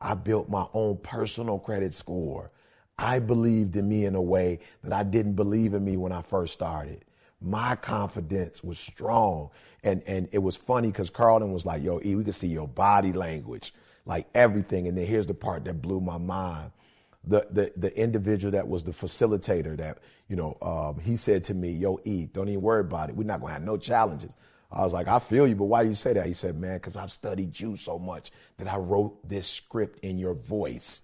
[0.00, 2.50] I built my own personal credit score.
[2.98, 6.22] I believed in me in a way that I didn't believe in me when I
[6.22, 7.04] first started.
[7.40, 9.50] My confidence was strong.
[9.84, 12.66] And, and it was funny because Carlton was like, yo, E, we can see your
[12.66, 13.72] body language,
[14.04, 14.88] like everything.
[14.88, 16.72] And then here's the part that blew my mind.
[17.28, 19.98] The the the individual that was the facilitator that
[20.28, 23.16] you know um, he said to me, "Yo, E, don't even worry about it.
[23.16, 24.32] We're not gonna have no challenges."
[24.70, 26.96] I was like, "I feel you, but why you say that?" He said, "Man, because
[26.96, 31.02] I've studied you so much that I wrote this script in your voice,"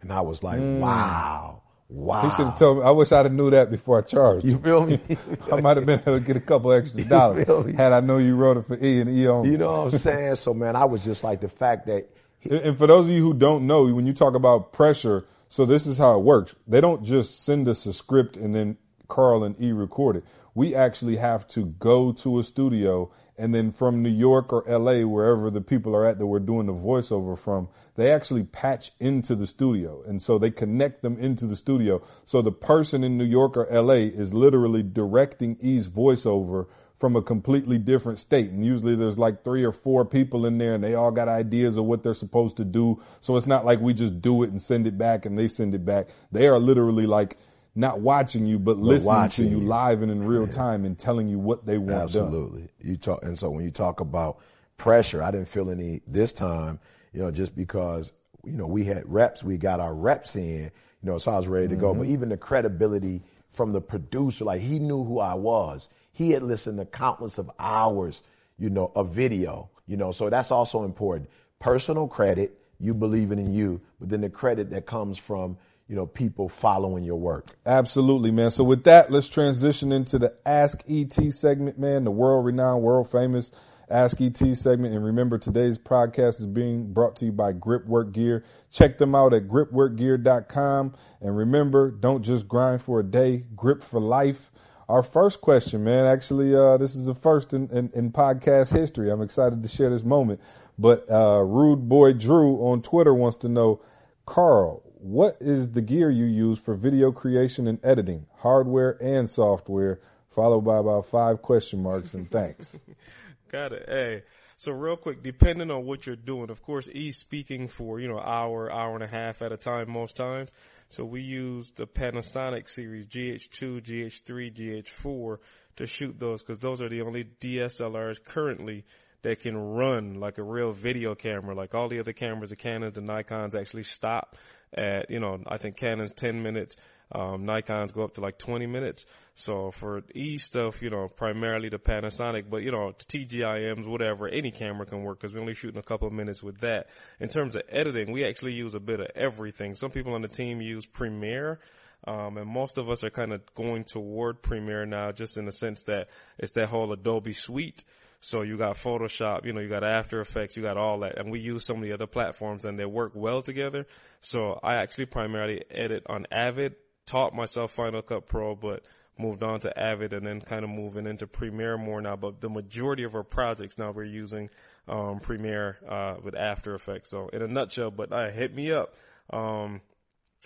[0.00, 2.28] and I was like, "Wow." Wow.
[2.28, 2.84] He should have told me.
[2.84, 4.44] I wish I'd have knew that before I charged.
[4.44, 5.00] You feel me?
[5.50, 7.46] I might have been able to get a couple extra dollars
[7.78, 9.52] had I know you wrote it for E and E only.
[9.52, 10.36] you know what I'm saying?
[10.36, 12.10] So man, I was just like the fact that
[12.50, 15.86] And for those of you who don't know, when you talk about pressure, so this
[15.86, 16.54] is how it works.
[16.66, 18.76] They don't just send us a script and then
[19.08, 20.24] Carl and E record it.
[20.54, 25.06] We actually have to go to a studio and then from New York or LA,
[25.06, 29.36] wherever the people are at that we're doing the voiceover from, they actually patch into
[29.36, 30.02] the studio.
[30.04, 32.02] And so they connect them into the studio.
[32.26, 36.66] So the person in New York or LA is literally directing E's voiceover
[36.98, 38.50] from a completely different state.
[38.50, 41.76] And usually there's like three or four people in there and they all got ideas
[41.76, 43.00] of what they're supposed to do.
[43.20, 45.74] So it's not like we just do it and send it back and they send
[45.74, 46.08] it back.
[46.32, 47.38] They are literally like
[47.76, 49.66] not watching you, but, listening watching to you, you.
[49.66, 52.24] live and in real time and telling you what they want done.
[52.24, 52.68] Absolutely.
[52.80, 54.40] You talk, and so when you talk about
[54.76, 56.80] pressure, I didn't feel any this time,
[57.12, 58.12] you know, just because,
[58.44, 60.70] you know, we had reps, we got our reps in, you
[61.02, 61.90] know, so I was ready to go.
[61.90, 62.00] Mm-hmm.
[62.00, 63.22] But even the credibility
[63.52, 65.88] from the producer, like he knew who I was.
[66.18, 68.22] He had listened to countless of hours,
[68.58, 71.30] you know, of video, you know, so that's also important.
[71.60, 76.06] Personal credit, you believing in you, but then the credit that comes from, you know,
[76.06, 77.56] people following your work.
[77.64, 78.50] Absolutely, man.
[78.50, 83.08] So with that, let's transition into the Ask ET segment, man, the world renowned, world
[83.12, 83.52] famous
[83.88, 84.96] Ask ET segment.
[84.96, 88.44] And remember, today's podcast is being brought to you by Gripwork Gear.
[88.72, 90.94] Check them out at gripworkgear.com.
[91.20, 94.50] And remember, don't just grind for a day, grip for life.
[94.88, 99.10] Our first question, man, actually, uh, this is the first in, in, in podcast history.
[99.10, 100.40] I'm excited to share this moment.
[100.78, 103.82] But uh, Rude Boy Drew on Twitter wants to know,
[104.24, 110.00] Carl, what is the gear you use for video creation and editing, hardware and software?
[110.30, 112.78] Followed by about five question marks and thanks.
[113.48, 113.84] Got it.
[113.88, 114.22] Hey,
[114.56, 118.20] so real quick, depending on what you're doing, of course, he's speaking for, you know,
[118.20, 120.50] hour, hour and a half at a time most times.
[120.90, 125.38] So we use the Panasonic series GH2, GH3, GH4
[125.76, 128.84] to shoot those because those are the only DSLRs currently
[129.22, 131.54] that can run like a real video camera.
[131.54, 134.36] Like all the other cameras, the Canons, the Nikons actually stop
[134.72, 136.76] at, you know, I think Canon's 10 minutes.
[137.10, 139.06] Um, Nikon's go up to like 20 minutes.
[139.34, 144.50] So for E stuff, you know, primarily the Panasonic, but you know, TGIMs, whatever, any
[144.50, 146.88] camera can work because we're only shooting a couple of minutes with that.
[147.20, 149.74] In terms of editing, we actually use a bit of everything.
[149.74, 151.60] Some people on the team use Premiere.
[152.06, 155.52] Um, and most of us are kind of going toward Premiere now, just in the
[155.52, 157.84] sense that it's that whole Adobe suite.
[158.20, 161.18] So you got Photoshop, you know, you got After Effects, you got all that.
[161.18, 163.86] And we use some of the other platforms and they work well together.
[164.20, 166.74] So I actually primarily edit on Avid,
[167.08, 168.84] taught myself Final Cut Pro, but
[169.18, 172.16] moved on to Avid and then kind of moving into Premiere more now.
[172.16, 174.50] But the majority of our projects now we're using,
[174.86, 177.10] um, Premiere, uh, with After Effects.
[177.10, 178.94] So in a nutshell, but uh, hit me up.
[179.30, 179.80] Um,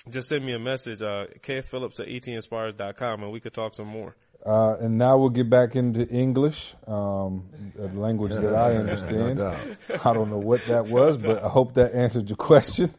[0.08, 4.16] just send me a message, uh, kphillips at etinspires.com and we could talk some more.
[4.44, 7.48] Uh, and now we'll get back into English, um,
[7.78, 9.38] a language that I understand.
[9.38, 9.56] doubt.
[10.04, 12.92] I don't know what that was, but I hope that answered your question.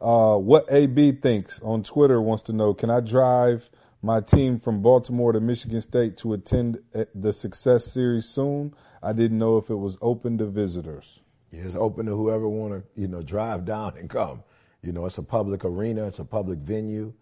[0.00, 3.70] Uh, what AB thinks on Twitter wants to know, can I drive
[4.02, 6.78] my team from Baltimore to Michigan State to attend
[7.14, 8.74] the Success Series soon?
[9.02, 11.20] I didn't know if it was open to visitors.
[11.52, 14.42] It's open to whoever want to, you know, drive down and come.
[14.82, 17.12] You know, it's a public arena, it's a public venue,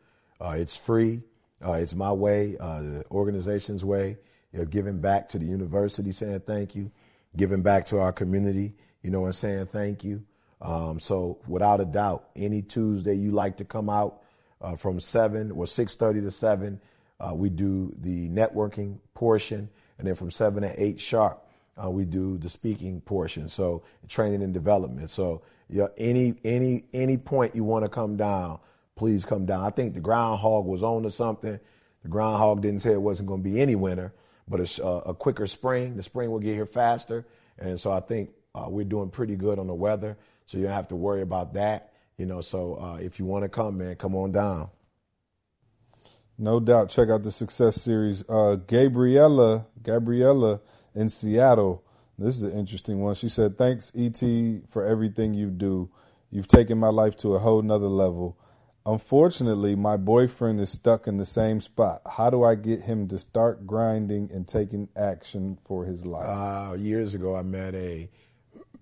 [0.40, 1.22] uh, it's free,
[1.64, 4.18] uh, it's my way, uh, the organization's way.
[4.52, 6.90] You know, giving back to the university, saying thank you,
[7.36, 10.24] giving back to our community, you know, and saying thank you.
[10.60, 14.22] Um, so, without a doubt, any Tuesday you like to come out
[14.60, 16.80] uh, from seven or six thirty to seven,
[17.20, 21.46] uh, we do the networking portion, and then from seven to eight sharp,
[21.82, 23.48] uh, we do the speaking portion.
[23.48, 25.10] So training and development.
[25.10, 28.58] So yeah, any any any point you want to come down,
[28.96, 29.64] please come down.
[29.64, 31.60] I think the groundhog was on to something.
[32.02, 34.12] The groundhog didn't say it wasn't going to be any winter,
[34.48, 35.96] but it's uh, a quicker spring.
[35.96, 37.26] The spring will get here faster,
[37.58, 40.16] and so I think uh, we're doing pretty good on the weather.
[40.48, 41.92] So you don't have to worry about that.
[42.16, 44.70] You know, so uh, if you want to come, man, come on down.
[46.38, 46.88] No doubt.
[46.88, 48.24] Check out the Success Series.
[48.28, 50.60] Uh, Gabriella, Gabriella
[50.94, 51.84] in Seattle.
[52.18, 53.14] This is an interesting one.
[53.14, 54.20] She said, "Thanks, ET,
[54.70, 55.90] for everything you do.
[56.30, 58.38] You've taken my life to a whole nother level.
[58.86, 62.00] Unfortunately, my boyfriend is stuck in the same spot.
[62.06, 66.74] How do I get him to start grinding and taking action for his life?" Uh,
[66.74, 68.08] years ago, I met a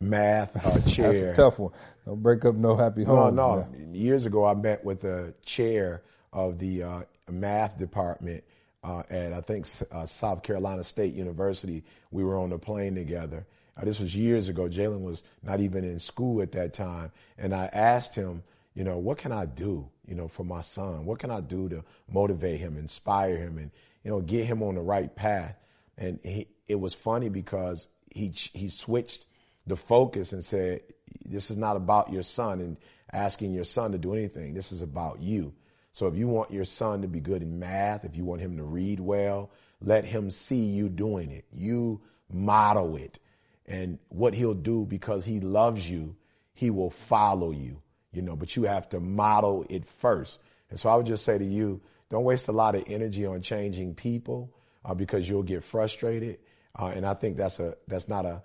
[0.01, 1.33] math uh, That's chair.
[1.33, 1.73] a tough one.
[2.05, 3.35] Don't break up no happy home.
[3.35, 3.93] No, no.
[3.93, 8.45] Years ago, I met with the chair of the uh, math department
[8.85, 11.85] uh, at I think uh, South Carolina State University.
[12.11, 13.47] We were on the plane together.
[13.77, 14.69] Uh, this was years ago.
[14.69, 18.43] Jalen was not even in school at that time, and I asked him,
[18.75, 21.05] you know, what can I do, you know, for my son?
[21.05, 23.71] What can I do to motivate him, inspire him, and
[24.05, 25.57] you know, get him on the right path?
[25.99, 29.26] And he, it was funny because he he switched
[29.67, 30.81] the focus and said,
[31.25, 32.77] this is not about your son and
[33.13, 34.55] asking your son to do anything.
[34.55, 35.55] This is about you.
[35.93, 38.57] So if you want your son to be good in math, if you want him
[38.59, 39.51] to read well,
[39.81, 41.45] let him see you doing it.
[41.53, 42.01] You
[42.31, 43.19] model it.
[43.67, 46.17] And what he'll do because he loves you,
[46.55, 50.39] he will follow you, you know, but you have to model it first.
[50.71, 53.43] And so I would just say to you, don't waste a lot of energy on
[53.43, 54.53] changing people
[54.85, 56.39] uh, because you'll get frustrated.
[56.79, 58.43] Uh, and I think that's a, that's not a,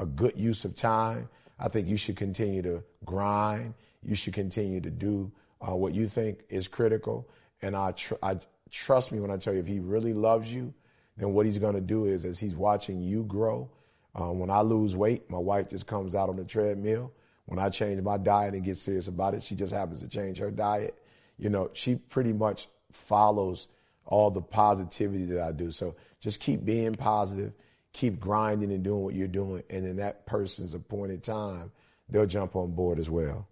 [0.00, 1.28] a good use of time.
[1.58, 3.74] I think you should continue to grind.
[4.02, 5.30] You should continue to do
[5.60, 7.28] uh, what you think is critical.
[7.60, 8.38] And I, tr- I
[8.70, 10.72] trust me when I tell you, if he really loves you,
[11.18, 13.70] then what he's going to do is, as he's watching you grow.
[14.18, 17.12] Uh, when I lose weight, my wife just comes out on the treadmill.
[17.44, 20.38] When I change my diet and get serious about it, she just happens to change
[20.38, 20.96] her diet.
[21.38, 23.68] You know, she pretty much follows
[24.06, 25.70] all the positivity that I do.
[25.70, 27.52] So just keep being positive
[27.92, 31.72] keep grinding and doing what you're doing, and in that person's appointed time,
[32.08, 33.48] they'll jump on board as well.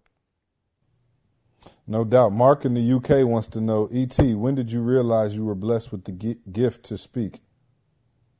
[1.87, 2.31] No doubt.
[2.31, 5.91] Mark in the UK wants to know, ET, when did you realize you were blessed
[5.91, 7.39] with the gift to speak?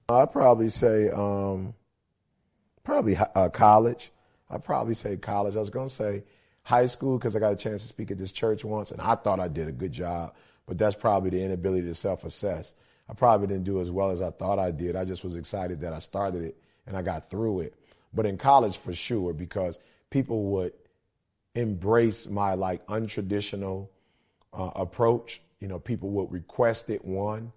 [0.07, 1.73] I'd probably say, um,
[2.83, 4.11] probably uh, college.
[4.49, 5.55] I'd probably say college.
[5.55, 6.23] I was going to say
[6.63, 9.15] high school because I got a chance to speak at this church once, and I
[9.15, 10.33] thought I did a good job,
[10.65, 12.73] but that's probably the inability to self assess.
[13.10, 14.95] I probably didn't do as well as I thought I did.
[14.95, 17.76] I just was excited that I started it and I got through it.
[18.14, 19.80] But in college, for sure, because
[20.10, 20.74] people would
[21.55, 23.89] embrace my like untraditional
[24.53, 25.41] uh, approach.
[25.60, 27.51] You know, people would request it, one.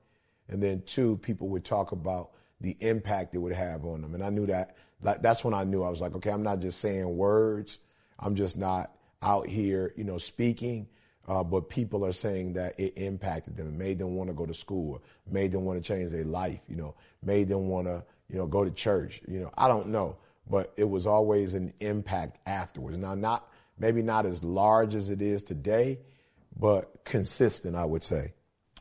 [0.49, 2.31] And then two, people would talk about
[2.61, 4.15] the impact it would have on them.
[4.15, 6.61] And I knew that, like, that's when I knew I was like, okay, I'm not
[6.61, 7.79] just saying words.
[8.19, 8.93] I'm just not
[9.23, 10.87] out here, you know, speaking
[11.29, 14.55] uh, but people are saying that it impacted them, made them want to go to
[14.55, 18.37] school, made them want to change their life, you know, made them want to, you
[18.37, 19.21] know, go to church.
[19.29, 20.17] You know, I don't know,
[20.49, 22.99] but it was always an impact afterwards.
[22.99, 23.49] Now, not
[23.79, 25.99] maybe not as large as it is today,
[26.59, 28.33] but consistent, I would say.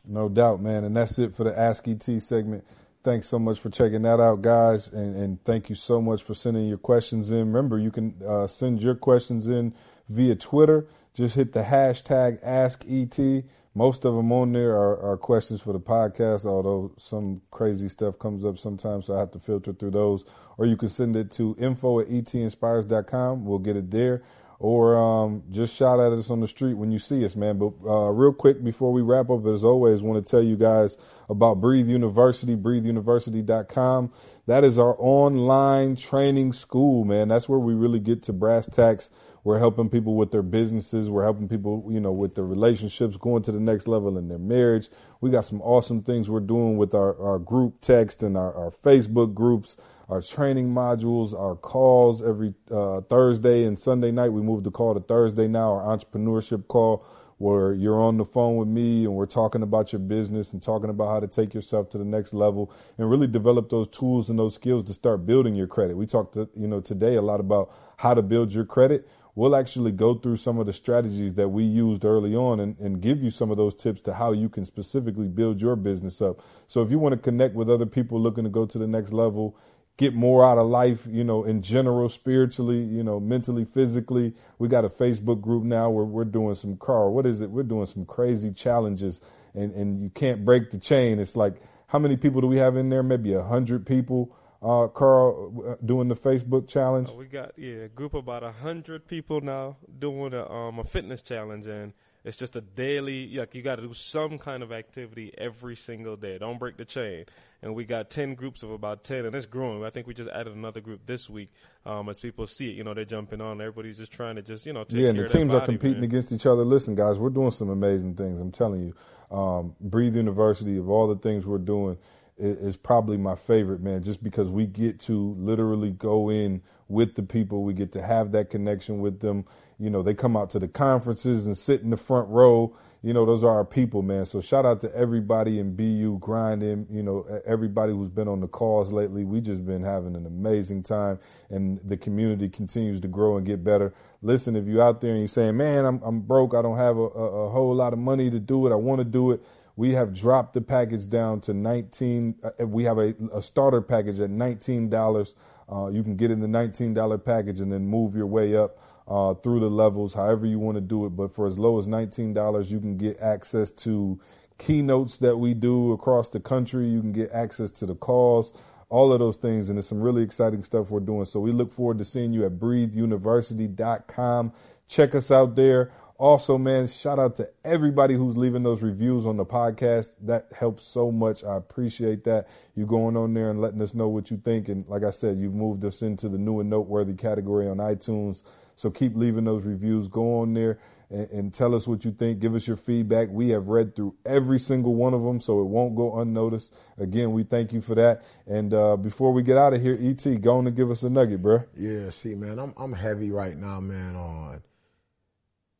[0.04, 0.84] No doubt, man.
[0.84, 2.64] And that's it for the Ask ET segment.
[3.04, 4.88] Thanks so much for checking that out, guys.
[4.88, 7.38] And, and thank you so much for sending your questions in.
[7.38, 9.74] Remember, you can uh, send your questions in
[10.08, 10.86] via Twitter.
[11.14, 13.44] Just hit the hashtag AskET.
[13.74, 18.18] Most of them on there are, are, questions for the podcast, although some crazy stuff
[18.18, 20.26] comes up sometimes, so I have to filter through those.
[20.58, 23.46] Or you can send it to info at etinspires.com.
[23.46, 24.22] We'll get it there.
[24.58, 27.58] Or um, just shout at us on the street when you see us, man.
[27.58, 30.96] But uh, real quick before we wrap up, as always, want to tell you guys
[31.28, 34.12] about Breathe University, breatheuniversity.com.
[34.46, 37.28] That is our online training school, man.
[37.28, 39.08] That's where we really get to brass tacks
[39.44, 41.10] we're helping people with their businesses.
[41.10, 44.38] We're helping people, you know, with their relationships, going to the next level in their
[44.38, 44.88] marriage.
[45.20, 48.70] We got some awesome things we're doing with our, our group text and our, our
[48.70, 49.76] Facebook groups,
[50.08, 54.28] our training modules, our calls every uh, Thursday and Sunday night.
[54.28, 57.04] We moved the call to Thursday now, our entrepreneurship call
[57.42, 60.88] where you're on the phone with me and we're talking about your business and talking
[60.88, 64.38] about how to take yourself to the next level and really develop those tools and
[64.38, 65.96] those skills to start building your credit.
[65.96, 69.90] We talked, you know, today a lot about how to build your credit we'll actually
[69.90, 73.30] go through some of the strategies that we used early on and, and, give you
[73.30, 76.40] some of those tips to how you can specifically build your business up.
[76.66, 79.12] So if you want to connect with other people looking to go to the next
[79.12, 79.56] level,
[79.96, 84.68] get more out of life, you know, in general, spiritually, you know, mentally, physically, we
[84.68, 87.10] got a Facebook group now where we're doing some car.
[87.10, 87.50] What is it?
[87.50, 89.20] We're doing some crazy challenges
[89.54, 91.18] and, and you can't break the chain.
[91.18, 93.02] It's like, how many people do we have in there?
[93.02, 97.10] Maybe a hundred people uh, Carl, uh, doing the Facebook challenge?
[97.10, 100.78] Uh, we got yeah, a group of about a hundred people now doing a um
[100.78, 101.92] a fitness challenge, and
[102.24, 106.16] it's just a daily like you got to do some kind of activity every single
[106.16, 106.38] day.
[106.38, 107.24] Don't break the chain.
[107.62, 109.84] And we got ten groups of about ten, and it's growing.
[109.84, 111.52] I think we just added another group this week.
[111.86, 113.60] Um, as people see it, you know, they're jumping on.
[113.60, 116.04] Everybody's just trying to just you know yeah, and the teams body, are competing man.
[116.04, 116.64] against each other.
[116.64, 118.40] Listen, guys, we're doing some amazing things.
[118.40, 118.94] I'm telling you.
[119.32, 121.96] Um, Breathe University of all the things we're doing
[122.36, 127.14] is, is probably my favorite, man, just because we get to literally go in with
[127.14, 127.62] the people.
[127.62, 129.46] We get to have that connection with them.
[129.78, 132.76] You know, they come out to the conferences and sit in the front row.
[133.04, 134.26] You know, those are our people, man.
[134.26, 138.46] So shout out to everybody in BU grinding, you know, everybody who's been on the
[138.46, 139.24] calls lately.
[139.24, 141.18] We just been having an amazing time
[141.50, 143.92] and the community continues to grow and get better.
[144.22, 146.54] Listen, if you're out there and you're saying, man, I'm, I'm broke.
[146.54, 148.72] I don't have a, a, a whole lot of money to do it.
[148.72, 149.42] I want to do it
[149.74, 154.20] we have dropped the package down to 19 uh, we have a, a, starter package
[154.20, 155.34] at $19
[155.72, 158.78] uh, you can get in the $19 package and then move your way up
[159.12, 161.86] uh, through the levels however you want to do it but for as low as
[161.86, 164.18] $19 you can get access to
[164.58, 168.52] keynotes that we do across the country you can get access to the calls
[168.88, 171.72] all of those things and it's some really exciting stuff we're doing so we look
[171.72, 174.52] forward to seeing you at breatheuniversity.com
[174.88, 175.92] check us out there
[176.22, 180.10] also, man, shout out to everybody who's leaving those reviews on the podcast.
[180.20, 181.42] That helps so much.
[181.42, 182.46] I appreciate that.
[182.76, 184.68] You going on there and letting us know what you think.
[184.68, 188.42] And like I said, you've moved us into the new and noteworthy category on iTunes.
[188.76, 190.08] So keep leaving those reviews.
[190.08, 190.78] Go on there
[191.10, 192.40] and, and tell us what you think.
[192.40, 193.28] Give us your feedback.
[193.30, 196.72] We have read through every single one of them, so it won't go unnoticed.
[196.98, 198.24] Again, we thank you for that.
[198.46, 201.10] And uh, before we get out of here, ET, go on and give us a
[201.10, 201.64] nugget, bro.
[201.76, 204.62] Yeah, see, man, I'm I'm heavy right now, man, on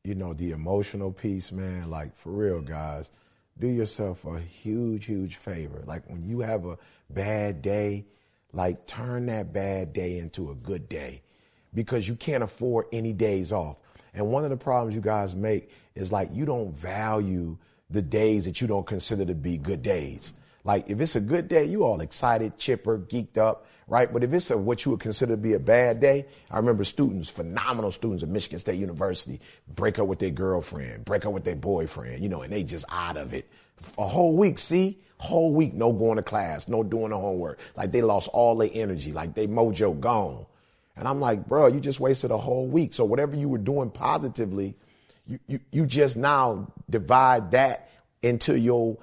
[0.04, 3.10] you know, the emotional piece, man, like for real, guys,
[3.58, 5.82] do yourself a huge, huge favor.
[5.86, 6.78] Like when you have a
[7.08, 8.06] bad day,
[8.52, 11.22] like turn that bad day into a good day
[11.74, 13.76] because you can't afford any days off.
[14.14, 17.56] And one of the problems you guys make is like you don't value
[17.90, 20.32] the days that you don't consider to be good days.
[20.64, 24.10] Like if it's a good day, you all excited, chipper, geeked up right?
[24.10, 26.82] But if it's a, what you would consider to be a bad day, I remember
[26.82, 29.38] students, phenomenal students at Michigan State University,
[29.74, 32.86] break up with their girlfriend, break up with their boyfriend, you know, and they just
[32.88, 33.50] out of it.
[33.98, 34.98] A whole week, see?
[35.18, 37.58] Whole week, no going to class, no doing the homework.
[37.76, 40.46] Like they lost all their energy, like they mojo gone.
[40.96, 42.94] And I'm like, bro, you just wasted a whole week.
[42.94, 44.76] So whatever you were doing positively,
[45.26, 47.90] you, you, you just now divide that
[48.22, 48.98] into your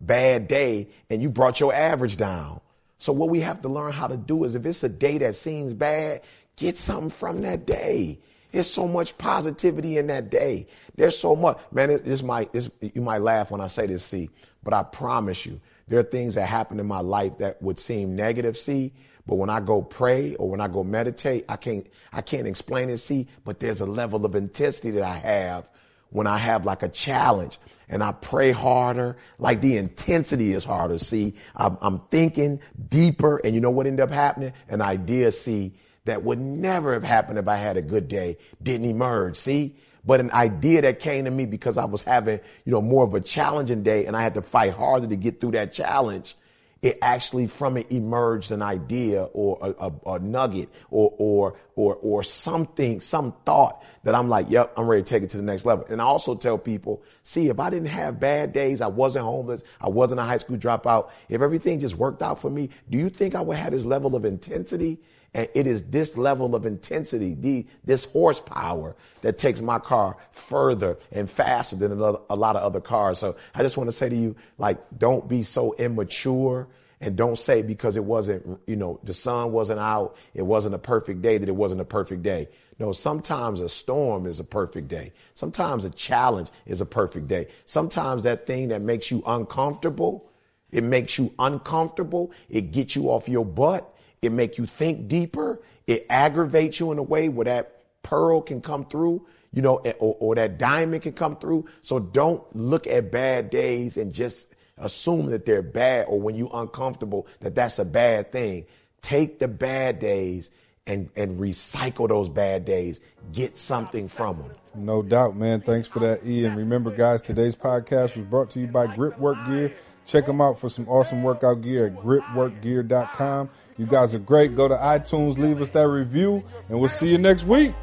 [0.00, 2.60] bad day and you brought your average down.
[2.98, 5.36] So what we have to learn how to do is if it's a day that
[5.36, 6.22] seems bad,
[6.56, 8.20] get something from that day.
[8.52, 10.68] There's so much positivity in that day.
[10.94, 11.90] There's so much, man.
[11.90, 14.30] It, this might, this, you might laugh when I say this, see,
[14.62, 18.14] but I promise you, there are things that happen in my life that would seem
[18.14, 18.92] negative, see,
[19.26, 22.90] but when I go pray or when I go meditate, I can't, I can't explain
[22.90, 25.68] it, see, but there's a level of intensity that I have
[26.10, 27.58] when I have like a challenge
[27.88, 30.98] and I pray harder, like the intensity is harder.
[30.98, 34.52] See, I'm, I'm, thinking deeper and you know what ended up happening?
[34.68, 38.88] An idea, see, that would never have happened if I had a good day didn't
[38.88, 39.36] emerge.
[39.36, 43.04] See, but an idea that came to me because I was having, you know, more
[43.04, 46.36] of a challenging day and I had to fight harder to get through that challenge
[46.84, 51.94] it actually from it emerged an idea or a, a, a, nugget or, or, or,
[51.94, 55.42] or something, some thought that I'm like, yep, I'm ready to take it to the
[55.42, 55.86] next level.
[55.88, 59.64] And I also tell people, see, if I didn't have bad days, I wasn't homeless,
[59.80, 63.08] I wasn't a high school dropout, if everything just worked out for me, do you
[63.08, 64.98] think I would have this level of intensity
[65.34, 70.96] and it is this level of intensity, the, this horsepower that takes my car further
[71.10, 73.18] and faster than a lot of other cars.
[73.18, 76.68] So I just want to say to you, like, don't be so immature
[77.00, 80.78] and don't say because it wasn't, you know, the sun wasn't out, it wasn't a
[80.78, 82.48] perfect day that it wasn't a perfect day.
[82.78, 85.12] No, sometimes a storm is a perfect day.
[85.34, 87.48] Sometimes a challenge is a perfect day.
[87.66, 90.30] Sometimes that thing that makes you uncomfortable,
[90.70, 92.32] it makes you uncomfortable.
[92.48, 93.93] It gets you off your butt
[94.24, 95.60] it make you think deeper.
[95.86, 100.16] It aggravates you in a way where that pearl can come through, you know, or,
[100.18, 101.66] or that diamond can come through.
[101.82, 104.48] So don't look at bad days and just
[104.78, 108.66] assume that they're bad or when you're uncomfortable that that's a bad thing.
[109.02, 110.50] Take the bad days
[110.86, 113.00] and, and recycle those bad days.
[113.32, 114.50] Get something from them.
[114.74, 115.60] No doubt, man.
[115.60, 116.56] Thanks for that, Ian.
[116.56, 119.72] Remember, guys, today's podcast was brought to you by Grip Work Gear.
[120.06, 123.48] Check them out for some awesome workout gear at gripworkgear.com.
[123.78, 124.54] You guys are great.
[124.54, 127.74] Go to iTunes, leave us that review, and we'll see you next week.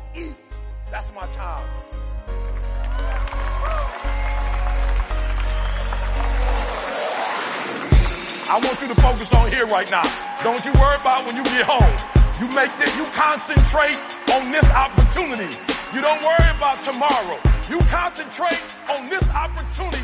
[0.91, 1.67] That's my time.
[8.51, 10.03] I want you to focus on here right now.
[10.43, 11.95] Don't you worry about when you get home.
[12.41, 13.95] You make this, you concentrate
[14.35, 15.55] on this opportunity.
[15.95, 17.39] You don't worry about tomorrow.
[17.69, 18.59] You concentrate
[18.89, 20.00] on this opportunity.